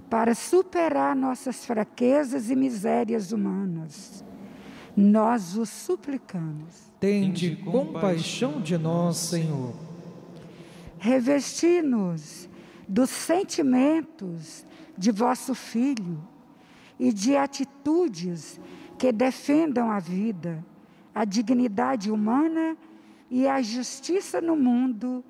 [0.10, 4.26] para superar nossas fraquezas e misérias humanas.
[4.98, 6.92] Nós os suplicamos.
[7.00, 9.76] Tende compaixão de nós, Senhor.
[10.98, 12.50] Revesti-nos
[12.88, 14.66] dos sentimentos
[14.98, 16.20] de vosso Filho
[17.00, 18.60] e de atitudes
[18.98, 20.66] que defendam a vida,
[21.14, 22.91] a dignidade humana e
[23.48, 25.24] a justiça no mundo,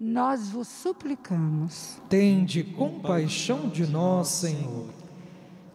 [0.00, 2.00] nós vos suplicamos.
[2.08, 4.86] Tende compaixão de nós, Senhor.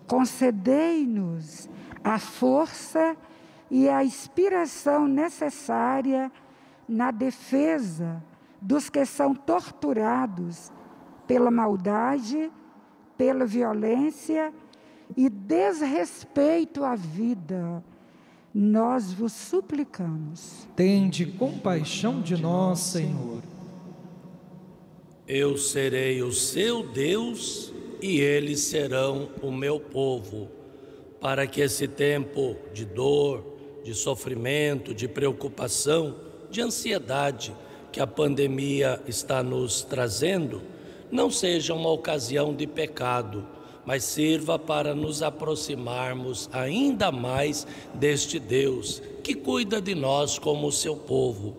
[0.07, 1.69] Concedei-nos
[2.03, 3.15] a força
[3.69, 6.31] e a inspiração necessária
[6.87, 8.23] na defesa
[8.61, 10.71] dos que são torturados
[11.27, 12.51] pela maldade,
[13.17, 14.53] pela violência
[15.15, 17.83] e desrespeito à vida.
[18.59, 20.67] Nós vos suplicamos.
[20.75, 23.43] Tende compaixão de nós, Senhor.
[25.27, 30.49] Eu serei o seu Deus e eles serão o meu povo,
[31.21, 33.45] para que esse tempo de dor,
[33.83, 36.15] de sofrimento, de preocupação,
[36.49, 37.55] de ansiedade
[37.91, 40.63] que a pandemia está nos trazendo,
[41.11, 43.45] não seja uma ocasião de pecado,
[43.87, 50.93] mas sirva para nos aproximarmos ainda mais deste Deus que cuida de nós como seu
[50.93, 51.55] povo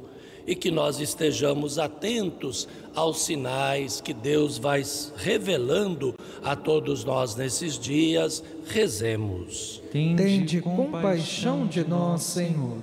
[0.47, 4.83] e que nós estejamos atentos aos sinais que Deus vai
[5.16, 8.45] revelando a todos nós nesses dias.
[8.66, 9.83] Rezemos.
[9.91, 12.79] Tende compaixão de nós, Senhor.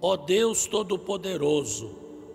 [0.00, 1.90] Ó Deus Todo-Poderoso,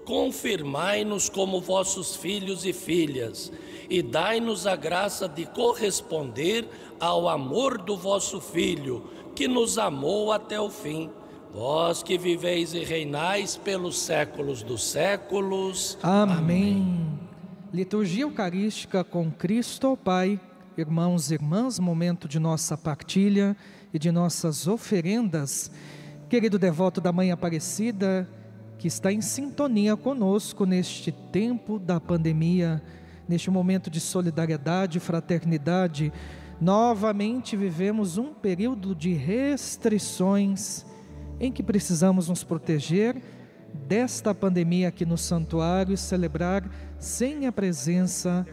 [0.05, 3.51] confirmai-nos como vossos filhos e filhas
[3.91, 6.65] e dai-nos a graça de corresponder
[6.97, 9.03] ao amor do vosso Filho,
[9.35, 11.09] que nos amou até o fim.
[11.53, 15.97] Vós que viveis e reinais pelos séculos dos séculos.
[16.01, 16.37] Amém.
[16.37, 17.19] Amém.
[17.73, 20.39] Liturgia Eucarística com Cristo Pai.
[20.77, 23.57] Irmãos e irmãs, momento de nossa partilha
[23.93, 25.69] e de nossas oferendas.
[26.29, 28.25] Querido devoto da Mãe Aparecida,
[28.79, 32.81] que está em sintonia conosco neste tempo da pandemia,
[33.31, 36.11] neste momento de solidariedade e fraternidade,
[36.59, 40.85] novamente vivemos um período de restrições
[41.39, 43.21] em que precisamos nos proteger
[43.87, 46.69] desta pandemia aqui no santuário e celebrar
[46.99, 48.45] sem a presença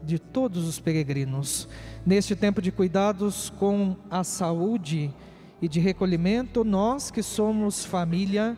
[0.00, 1.68] de todos os peregrinos.
[2.06, 5.12] Neste tempo de cuidados com a saúde
[5.60, 8.56] e de recolhimento, nós que somos família,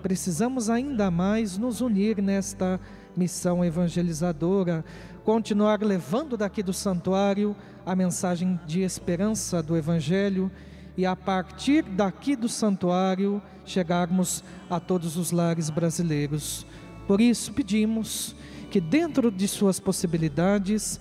[0.00, 2.80] precisamos ainda mais nos unir nesta
[3.18, 4.84] missão evangelizadora,
[5.24, 10.50] continuar levando daqui do santuário a mensagem de esperança do Evangelho
[10.96, 16.64] e a partir daqui do santuário chegarmos a todos os lares brasileiros.
[17.08, 18.36] Por isso pedimos
[18.70, 21.00] que, dentro de suas possibilidades,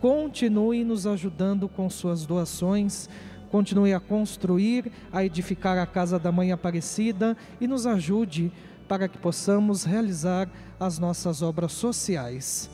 [0.00, 3.08] continue nos ajudando com suas doações,
[3.50, 8.50] continue a construir, a edificar a casa da Mãe Aparecida e nos ajude
[8.88, 12.70] para que possamos realizar as nossas obras sociais.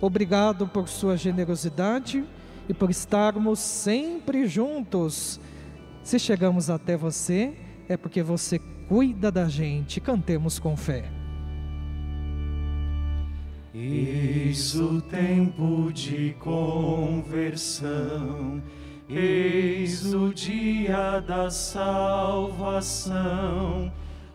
[0.00, 2.24] Obrigado por sua generosidade
[2.68, 5.38] e por estarmos sempre juntos.
[6.02, 7.54] Se chegamos até você,
[7.88, 8.58] é porque você
[8.88, 10.00] cuida da gente.
[10.00, 11.04] Cantemos com fé.
[13.72, 17.80] Eis o tempo de conversão,
[19.08, 22.80] eis o dia da salvação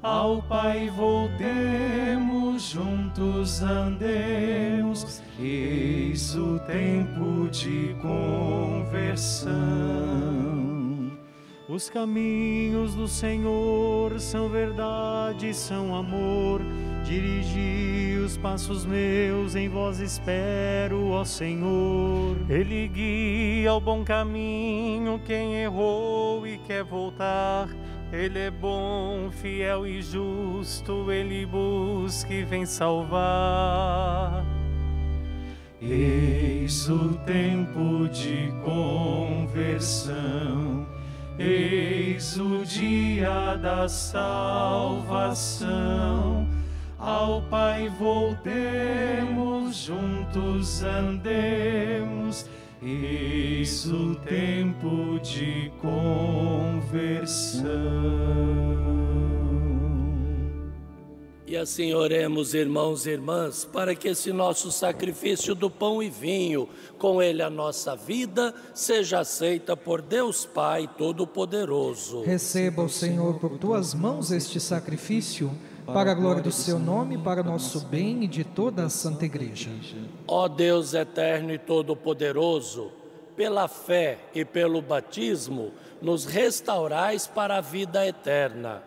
[0.05, 9.55] ao Pai voltemos, juntos andemos, eis o tempo de conversão.
[11.67, 16.61] Os caminhos do Senhor são verdade, são amor.
[17.03, 22.37] Dirigi os passos meus, em vós espero, ó Senhor.
[22.47, 27.67] Ele guia ao bom caminho quem errou e quer voltar.
[28.11, 34.45] Ele é bom, fiel e justo, ele busca e vem salvar.
[35.81, 40.15] Eis o tempo de conversão,
[41.37, 45.35] eis o dia da salvação.
[46.97, 52.49] Ao Pai voltemos, juntos andemos
[52.81, 57.63] Eis o tempo de conversão.
[61.47, 66.67] E assim oremos, irmãos e irmãs, para que esse nosso sacrifício do pão e vinho,
[66.97, 72.23] com ele a nossa vida, seja aceita por Deus Pai Todo-Poderoso.
[72.23, 75.51] Receba o Senhor por tuas mãos este sacrifício
[75.85, 79.69] para a glória do seu nome, para nosso bem e de toda a Santa Igreja.
[80.27, 82.91] Ó Deus eterno e todo-poderoso,
[83.35, 85.71] pela fé e pelo batismo,
[86.01, 88.83] nos restaurais para a vida eterna.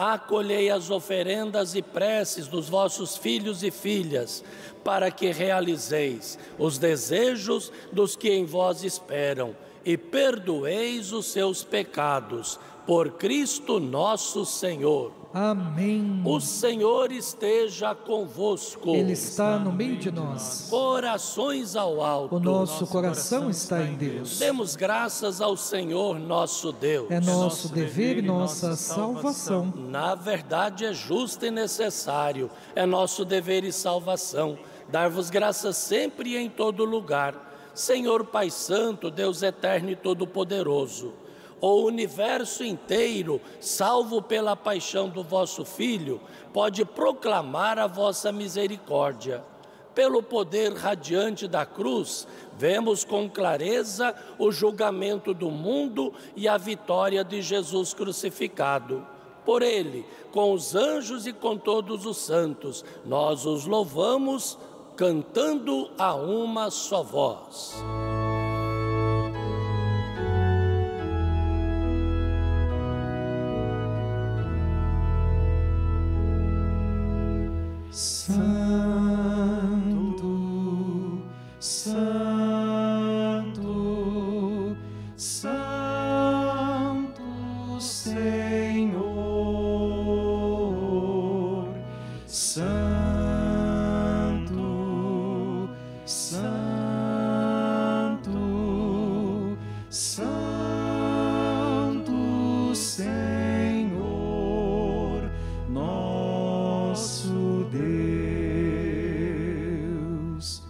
[0.00, 4.42] acolhei as oferendas e preces dos vossos filhos e filhas,
[4.82, 12.58] para que realizeis os desejos dos que em vós esperam e perdoeis os seus pecados.
[12.86, 15.19] Por Cristo nosso Senhor.
[15.32, 16.22] Amém.
[16.24, 18.90] O Senhor esteja convosco.
[18.90, 20.66] Ele está no meio de nós.
[20.68, 22.34] Corações ao alto.
[22.34, 24.40] O nosso coração está em Deus.
[24.40, 27.08] Demos graças ao Senhor nosso Deus.
[27.10, 29.72] É nosso dever e nossa salvação.
[29.76, 32.50] Na verdade, é justo e necessário.
[32.74, 34.58] É nosso dever e salvação.
[34.88, 37.70] Dar-vos graças sempre e em todo lugar.
[37.72, 41.19] Senhor Pai Santo, Deus eterno e todo-poderoso
[41.60, 46.20] o universo inteiro, salvo pela paixão do vosso Filho,
[46.52, 49.44] pode proclamar a vossa misericórdia.
[49.94, 57.24] Pelo poder radiante da cruz, vemos com clareza o julgamento do mundo e a vitória
[57.24, 59.06] de Jesus crucificado.
[59.44, 64.56] Por ele, com os anjos e com todos os santos, nós os louvamos,
[64.96, 67.74] cantando a uma só voz.
[92.32, 92.68] Santo,
[96.06, 96.78] Santo,
[99.88, 101.02] Santo
[102.72, 103.98] Senhor,
[105.68, 107.66] nosso
[110.28, 110.62] Deus,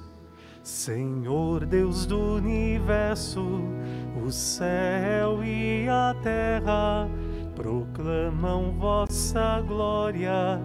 [0.63, 3.61] Senhor Deus do universo,
[4.25, 7.07] o céu e a terra
[7.55, 10.59] proclamam vossa glória.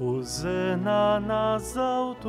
[0.00, 2.24] Hosana nas alturas.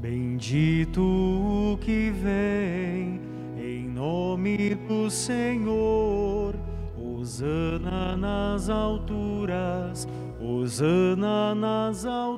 [0.00, 3.20] Bendito o que vem
[3.56, 6.56] em nome do Senhor.
[6.98, 10.08] Hosana nas alturas.
[10.40, 12.29] Hosana nas alturas.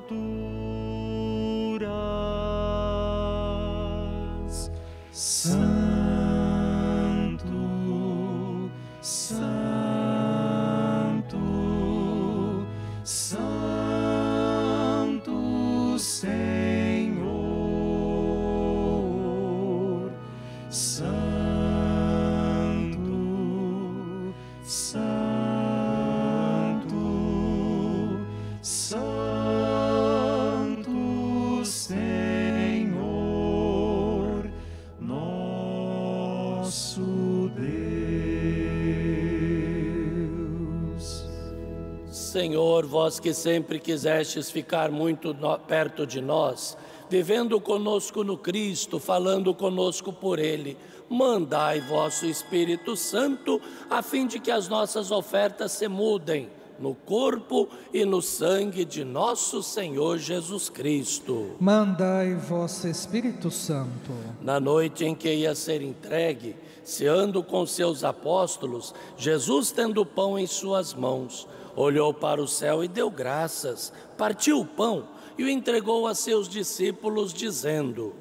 [42.52, 45.34] Senhor, vós que sempre quisestes ficar muito
[45.66, 46.76] perto de nós,
[47.08, 50.76] vivendo conosco no Cristo, falando conosco por Ele,
[51.08, 57.70] mandai vosso Espírito Santo, a fim de que as nossas ofertas se mudem no corpo
[57.90, 61.56] e no sangue de nosso Senhor Jesus Cristo.
[61.58, 64.12] Mandai vosso Espírito Santo.
[64.42, 70.38] Na noite em que ia ser entregue, ceando com seus apóstolos, Jesus tendo o pão
[70.38, 75.48] em suas mãos, olhou para o céu e deu graças, partiu o pão e o
[75.48, 78.14] entregou a seus discípulos, dizendo: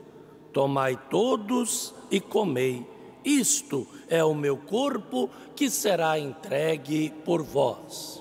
[0.54, 2.86] Tomai todos e comei,
[3.24, 8.21] isto é o meu corpo que será entregue por vós.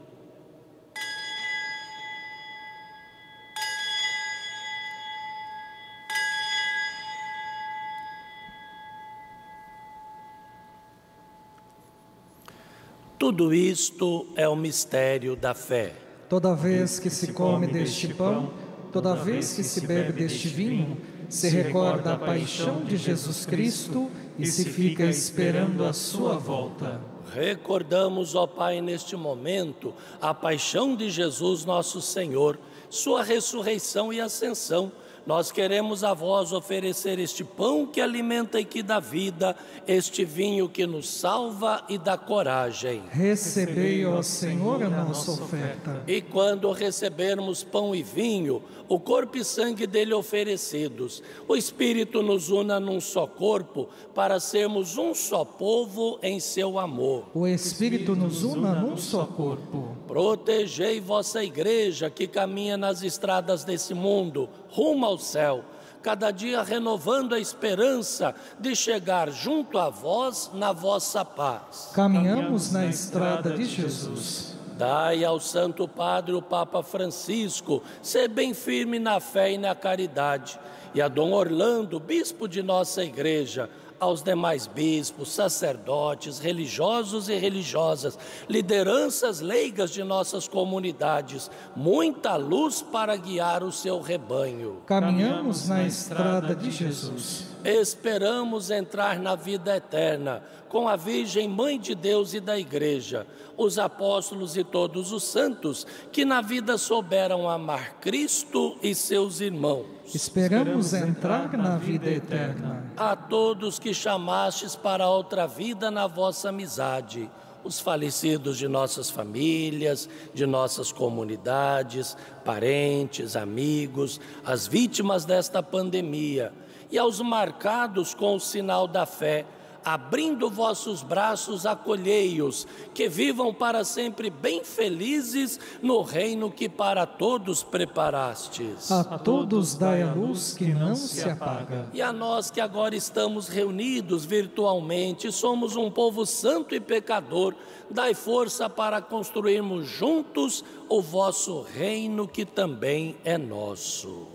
[13.31, 15.93] Tudo isto é o mistério da fé.
[16.27, 18.51] Toda vez que se come deste pão,
[18.91, 20.97] toda vez que se bebe deste vinho,
[21.29, 26.99] se recorda a paixão de Jesus Cristo e se fica esperando a sua volta.
[27.33, 32.59] Recordamos, ó Pai, neste momento, a paixão de Jesus, nosso Senhor,
[32.89, 34.91] sua ressurreição e ascensão
[35.25, 39.55] nós queremos a vós oferecer este pão que alimenta e que dá vida,
[39.87, 43.03] este vinho que nos salva e dá coragem.
[43.11, 46.03] Recebei, ó Senhor, a nossa oferta.
[46.07, 52.49] E quando recebermos pão e vinho, o corpo e sangue dele oferecidos, o Espírito nos
[52.49, 57.25] una num só corpo, para sermos um só povo em seu amor.
[57.33, 59.95] O Espírito nos una num só corpo.
[60.11, 65.63] Protegei vossa igreja que caminha nas estradas desse mundo rumo ao céu,
[66.01, 71.91] cada dia renovando a esperança de chegar junto a vós na vossa paz.
[71.95, 74.57] Caminhamos na estrada de Jesus.
[74.77, 80.59] Dai ao Santo Padre, o Papa Francisco, ser bem firme na fé e na caridade,
[80.93, 83.69] e a Dom Orlando, bispo de nossa igreja,
[84.01, 88.17] aos demais bispos, sacerdotes, religiosos e religiosas,
[88.49, 94.81] lideranças leigas de nossas comunidades, muita luz para guiar o seu rebanho.
[94.87, 97.45] Caminhamos na estrada de Jesus.
[97.63, 103.77] Esperamos entrar na vida eterna com a Virgem Mãe de Deus e da Igreja, os
[103.77, 110.00] apóstolos e todos os santos que na vida souberam amar Cristo e seus irmãos.
[110.13, 112.83] Esperamos entrar na vida eterna.
[112.97, 117.29] A todos que chamastes para outra vida na vossa amizade,
[117.63, 126.51] os falecidos de nossas famílias, de nossas comunidades, parentes, amigos, as vítimas desta pandemia
[126.91, 129.45] e aos marcados com o sinal da fé
[129.83, 137.63] abrindo vossos braços, acolhei-os, que vivam para sempre bem felizes no reino que para todos
[137.63, 138.91] preparastes.
[138.91, 141.87] A todos dai a luz que não se apaga.
[141.93, 147.55] E a nós que agora estamos reunidos virtualmente, somos um povo santo e pecador,
[147.89, 154.27] dai força para construirmos juntos o vosso reino que também é nosso.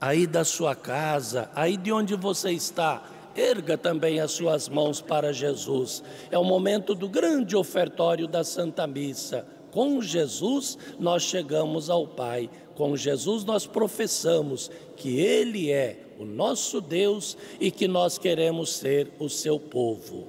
[0.00, 3.02] Aí da sua casa, aí de onde você está,
[3.38, 6.02] erga também as suas mãos para Jesus.
[6.30, 9.46] É o momento do grande ofertório da Santa Missa.
[9.70, 16.80] Com Jesus nós chegamos ao Pai, com Jesus nós professamos que Ele é o nosso
[16.80, 20.26] Deus e que nós queremos ser o seu povo.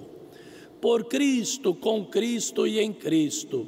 [0.79, 3.67] Por Cristo, com Cristo e em Cristo,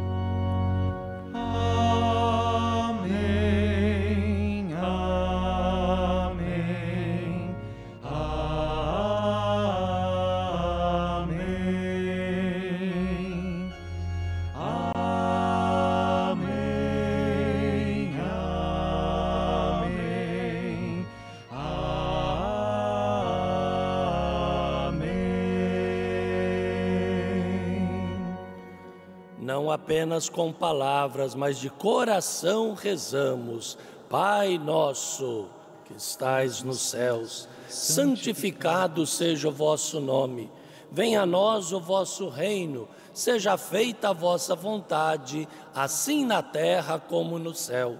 [29.71, 33.77] Apenas com palavras, mas de coração rezamos.
[34.09, 35.45] Pai nosso,
[35.85, 40.51] que estais nos céus, santificado seja o vosso nome.
[40.91, 47.39] Venha a nós o vosso reino, seja feita a vossa vontade, assim na terra como
[47.39, 47.97] no céu.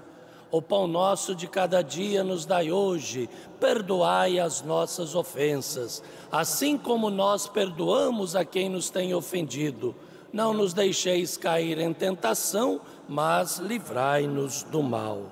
[0.52, 7.10] O pão nosso de cada dia nos dai hoje, perdoai as nossas ofensas, assim como
[7.10, 9.96] nós perdoamos a quem nos tem ofendido
[10.34, 15.24] não nos deixeis cair em tentação, mas livrai-nos do mal.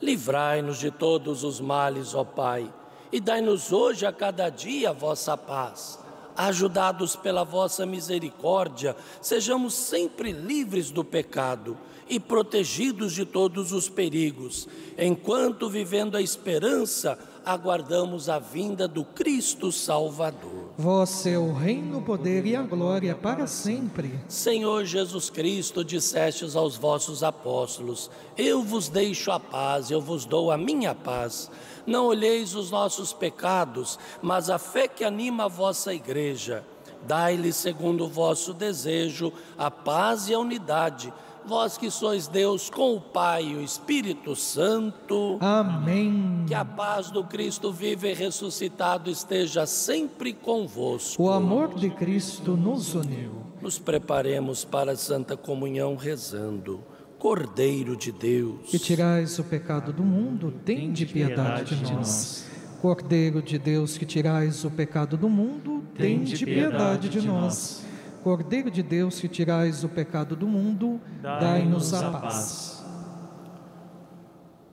[0.00, 2.72] Livrai-nos de todos os males, ó Pai,
[3.12, 5.98] e dai-nos hoje a cada dia a vossa paz.
[6.36, 11.76] Ajudados pela vossa misericórdia, sejamos sempre livres do pecado
[12.08, 14.68] e protegidos de todos os perigos,
[14.98, 20.70] enquanto vivendo a esperança, aguardamos a vinda do Cristo Salvador.
[20.76, 24.18] Vós é o reino, o poder e a glória para sempre.
[24.28, 30.50] Senhor Jesus Cristo, dissestes aos vossos apóstolos: Eu vos deixo a paz, eu vos dou
[30.50, 31.50] a minha paz.
[31.86, 36.64] Não olheis os nossos pecados, mas a fé que anima a vossa igreja.
[37.06, 41.12] Dai-lhe, segundo o vosso desejo, a paz e a unidade
[41.46, 45.38] vós que sois Deus com o Pai e o Espírito Santo.
[45.40, 46.44] Amém.
[46.46, 51.22] Que a paz do Cristo vivo e ressuscitado esteja sempre convosco.
[51.22, 53.44] O amor de Cristo nos uniu.
[53.60, 56.82] Nos preparemos para a Santa Comunhão rezando.
[57.18, 62.44] Cordeiro de Deus, que tirais o pecado do mundo, tem de piedade de nós.
[62.82, 67.83] Cordeiro de Deus, que tirais o pecado do mundo, tem de piedade de nós.
[68.24, 72.82] Cordeiro de Deus que tirais o pecado do mundo, dai-nos a paz.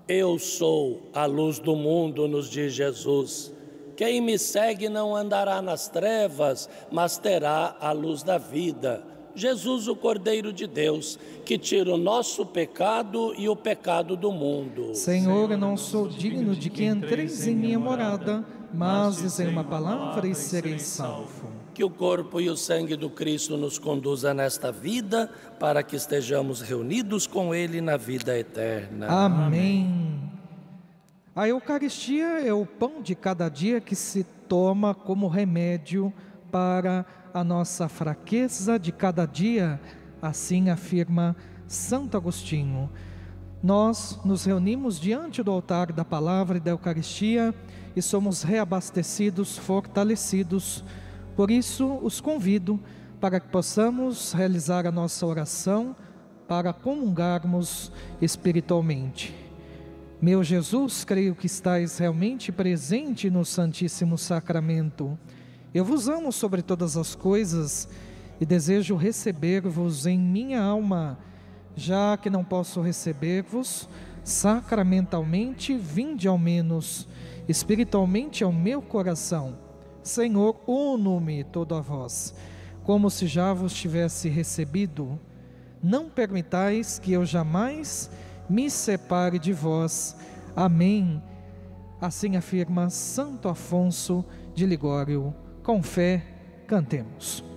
[0.08, 3.52] Eu sou a luz do mundo, nos diz Jesus.
[3.97, 9.04] Quem me segue não andará nas trevas, mas terá a luz da vida.
[9.36, 14.95] Jesus, o Cordeiro de Deus, que tira o nosso pecado e o pecado do mundo.
[14.95, 20.26] Senhor, eu não sou digno de que entreis em minha morada, mas dizei uma palavra
[20.26, 21.61] e serei salvo.
[21.74, 26.61] Que o corpo e o sangue do Cristo nos conduza nesta vida, para que estejamos
[26.61, 29.07] reunidos com Ele na vida eterna.
[29.07, 30.32] Amém.
[31.34, 36.13] A Eucaristia é o pão de cada dia que se toma como remédio
[36.51, 39.80] para a nossa fraqueza de cada dia,
[40.22, 41.36] assim afirma
[41.67, 42.89] Santo Agostinho.
[43.63, 47.55] Nós nos reunimos diante do altar da palavra e da Eucaristia
[47.95, 50.84] e somos reabastecidos, fortalecidos.
[51.36, 52.79] Por isso, os convido
[53.19, 55.95] para que possamos realizar a nossa oração
[56.47, 59.34] para comungarmos espiritualmente.
[60.21, 65.17] Meu Jesus, creio que estais realmente presente no Santíssimo Sacramento.
[65.73, 67.88] Eu vos amo sobre todas as coisas
[68.39, 71.17] e desejo receber-vos em minha alma,
[71.75, 73.88] já que não posso receber-vos
[74.23, 77.07] sacramentalmente, vinde ao menos
[77.47, 79.57] espiritualmente ao meu coração.
[80.04, 82.34] Senhor, uno-me todo a vós,
[82.84, 85.20] como se já vos tivesse recebido.
[85.84, 88.10] Não permitais que eu jamais
[88.49, 90.16] me separe de vós.
[90.56, 91.22] Amém.
[91.99, 94.26] Assim afirma Santo Afonso
[94.56, 95.34] de Ligório.
[95.64, 96.24] Com fé,
[96.68, 97.51] cantemos.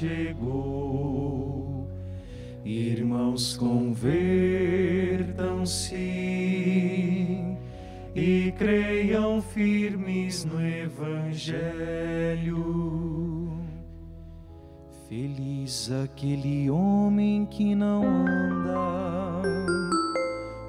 [0.00, 1.86] Chegou.
[2.64, 5.96] Irmãos, convertam-se
[8.14, 11.58] e creiam firmes no Evangelho.
[15.06, 19.42] Feliz aquele homem que não anda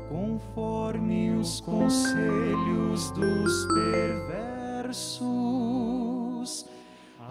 [0.10, 5.71] conforme os conselhos dos perversos.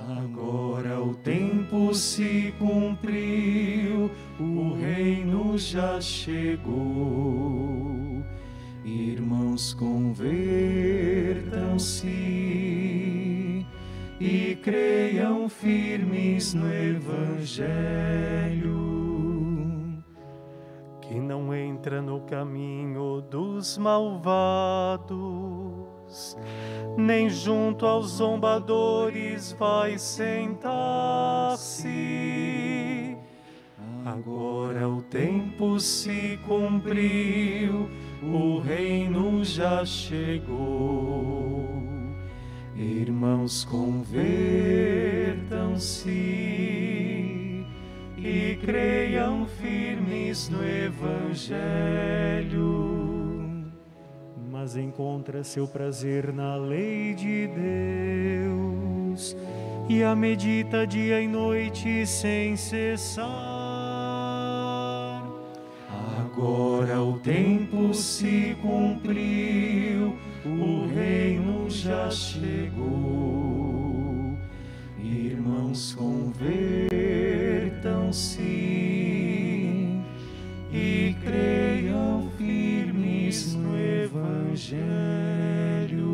[0.08, 7.90] Agora o tempo se cumpriu, o reino já chegou.
[8.84, 10.46] Irmãos, convertam-se
[14.20, 18.10] e creiam firmes no Evangelho
[21.10, 25.10] que não entra no caminho dos malvados,
[26.96, 31.88] nem junto aos zombadores vai sentar-se.
[34.04, 37.88] Agora o tempo se cumpriu,
[38.22, 41.68] o reino já chegou.
[42.74, 46.08] Irmãos, convertam-se
[48.16, 51.50] e creiam firmes no Evangelho.
[54.60, 57.48] Mas encontra seu prazer na lei de
[59.16, 59.34] Deus
[59.88, 63.26] e a medita dia e noite sem cessar.
[66.18, 72.76] Agora o tempo se cumpriu, o reino já chegou.
[75.02, 78.42] Irmãos, convertam-se
[80.70, 83.70] e creiam firmes no
[84.60, 86.10] Evangelho.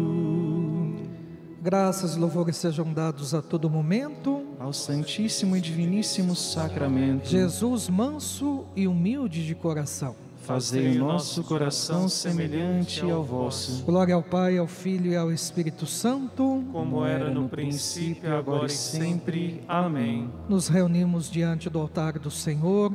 [1.60, 4.44] Graças e louvores sejam dados a todo momento.
[4.60, 10.14] ao Santíssimo e Diviníssimo Sacramento, Jesus, manso e humilde de coração.
[10.42, 15.84] fazei o nosso coração semelhante ao vosso, Glória ao Pai, ao Filho e ao Espírito
[15.86, 16.62] Santo.
[16.70, 19.60] como era no princípio, agora e sempre.
[19.66, 20.30] Amém.
[20.48, 22.94] Nos reunimos diante do altar do Senhor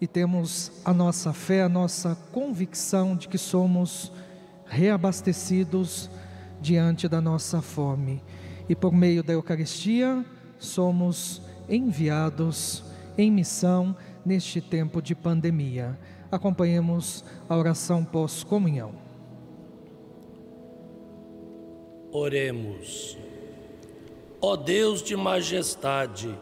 [0.00, 4.12] e temos a nossa fé, a nossa convicção de que somos
[4.74, 6.10] reabastecidos
[6.60, 8.20] diante da nossa fome.
[8.68, 10.24] E por meio da Eucaristia,
[10.58, 12.82] somos enviados
[13.16, 13.96] em missão
[14.26, 15.96] neste tempo de pandemia.
[16.30, 18.92] Acompanhemos a oração pós-comunhão.
[22.10, 23.16] Oremos.
[24.40, 26.34] Ó Deus de majestade,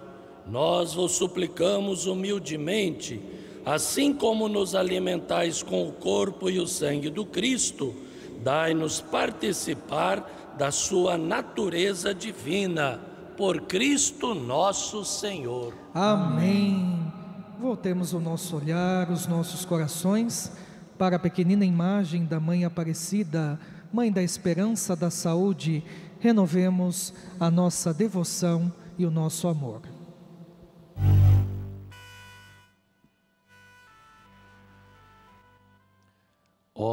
[0.47, 3.21] nós vos suplicamos humildemente,
[3.65, 7.95] assim como nos alimentais com o corpo e o sangue do Cristo,
[8.43, 13.01] dai-nos participar da sua natureza divina.
[13.37, 15.75] Por Cristo nosso Senhor.
[15.95, 17.13] Amém.
[17.59, 20.53] Voltemos o nosso olhar, os nossos corações
[20.99, 23.59] para a pequenina imagem da Mãe Aparecida,
[23.93, 25.83] Mãe da Esperança, da Saúde.
[26.21, 29.81] Renovemos a nossa devoção e o nosso amor.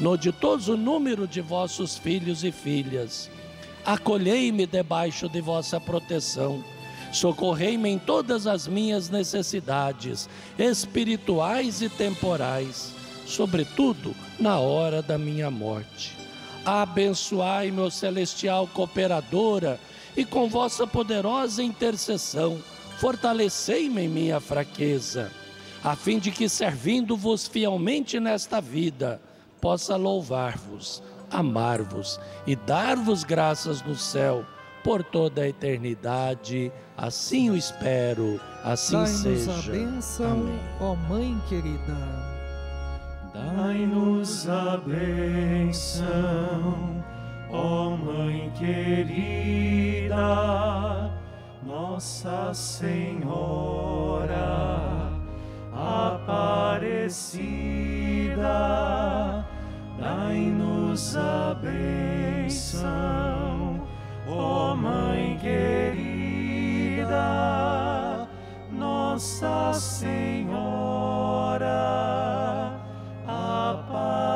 [0.00, 3.30] no ditoso número de vossos filhos e filhas.
[3.84, 6.64] Acolhei-me debaixo de vossa proteção
[7.12, 12.94] Socorrei-me em todas as minhas necessidades, espirituais e temporais,
[13.26, 16.16] sobretudo na hora da minha morte.
[16.64, 19.80] Abençoai, meu celestial cooperadora,
[20.16, 22.58] e com vossa poderosa intercessão,
[22.98, 25.32] fortalecei-me em minha fraqueza,
[25.82, 29.20] a fim de que, servindo-vos fielmente nesta vida,
[29.60, 34.44] possa louvar-vos, amar-vos e dar-vos graças no céu
[34.82, 36.72] por toda a eternidade.
[36.96, 39.52] Assim o espero, assim Dai-nos seja.
[39.52, 40.58] a bênção, Amém.
[40.80, 41.96] ó Mãe querida.
[43.32, 46.04] Dai-nos a benção,
[47.50, 50.16] ó Mãe querida,
[51.64, 54.40] Nossa Senhora
[58.40, 59.29] Aparecida,
[60.00, 62.88] dai-nos a benção,
[64.26, 67.06] ó Mãe querida,
[68.72, 70.40] Nossa Senhora
[73.26, 74.30] Aparecida.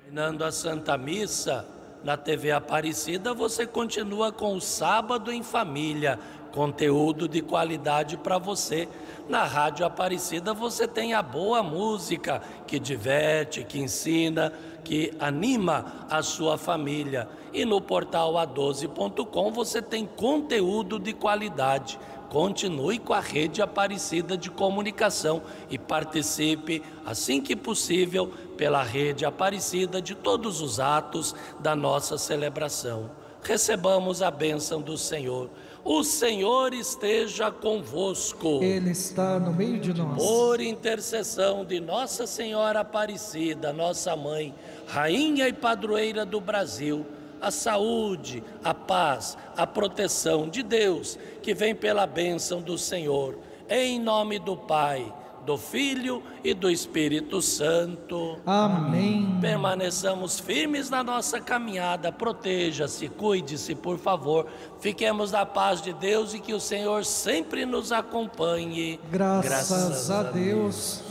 [0.00, 1.66] Terminando a Santa Missa,
[2.02, 6.18] na TV Aparecida, você continua com o Sábado em Família,
[6.52, 8.88] conteúdo de qualidade para você.
[9.28, 14.52] Na Rádio Aparecida, você tem a boa música que diverte, que ensina,
[14.84, 17.28] que anima a sua família.
[17.52, 21.98] E no portal a12.com você tem conteúdo de qualidade.
[22.28, 30.00] Continue com a rede Aparecida de Comunicação e participe, assim que possível, pela rede Aparecida
[30.00, 33.10] de todos os atos da nossa celebração.
[33.42, 35.50] Recebamos a bênção do Senhor.
[35.84, 38.62] O Senhor esteja convosco.
[38.62, 40.16] Ele está no meio de nós.
[40.16, 44.54] Por intercessão de Nossa Senhora Aparecida, nossa mãe,
[44.86, 47.04] rainha e padroeira do Brasil,
[47.40, 53.36] a saúde, a paz, a proteção de Deus, que vem pela bênção do Senhor,
[53.68, 55.12] em nome do Pai,
[55.44, 58.38] do Filho e do Espírito Santo.
[58.46, 59.38] Amém.
[59.40, 64.46] Permaneçamos firmes na nossa caminhada, proteja-se, cuide-se, por favor.
[64.80, 69.00] Fiquemos na paz de Deus e que o Senhor sempre nos acompanhe.
[69.10, 71.02] Graças, a Deus,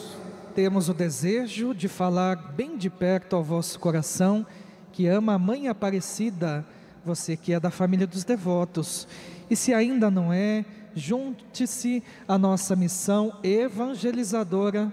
[0.55, 4.45] temos o desejo de falar bem de perto ao vosso coração,
[4.91, 6.65] que ama a Mãe Aparecida,
[7.05, 9.07] você que é da família dos devotos.
[9.49, 10.63] E se ainda não é,
[10.95, 14.91] junte-se à nossa missão evangelizadora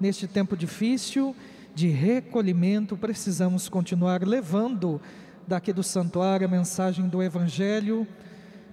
[0.00, 1.34] neste tempo difícil
[1.74, 2.96] de recolhimento.
[2.96, 5.00] Precisamos continuar levando
[5.46, 8.06] daqui do santuário a mensagem do Evangelho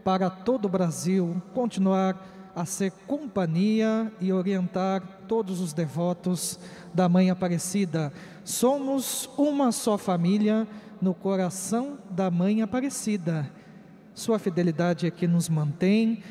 [0.03, 6.59] para todo o Brasil, continuar a ser companhia e orientar todos os devotos
[6.93, 8.11] da Mãe Aparecida.
[8.43, 10.67] Somos uma só família
[11.01, 13.49] no coração da Mãe Aparecida.
[14.13, 16.21] Sua fidelidade é que nos mantém.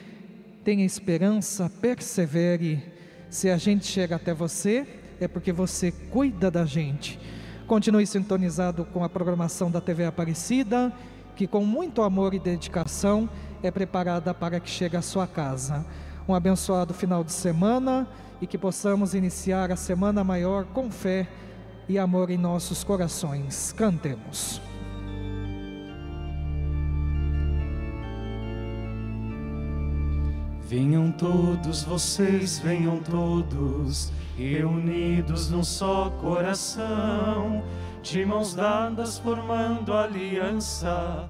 [0.70, 2.80] Tenha esperança, persevere.
[3.28, 4.86] Se a gente chega até você,
[5.20, 7.18] é porque você cuida da gente.
[7.66, 10.92] Continue sintonizado com a programação da TV Aparecida,
[11.34, 13.28] que com muito amor e dedicação
[13.64, 15.84] é preparada para que chegue à sua casa.
[16.28, 18.06] um abençoado final de semana
[18.40, 21.26] e que possamos iniciar a semana maior com fé
[21.88, 23.72] e amor em nossos corações.
[23.72, 24.69] Cantemos.
[30.70, 37.64] Venham todos vocês, venham todos, reunidos num só coração,
[38.04, 41.28] de mãos dadas formando aliança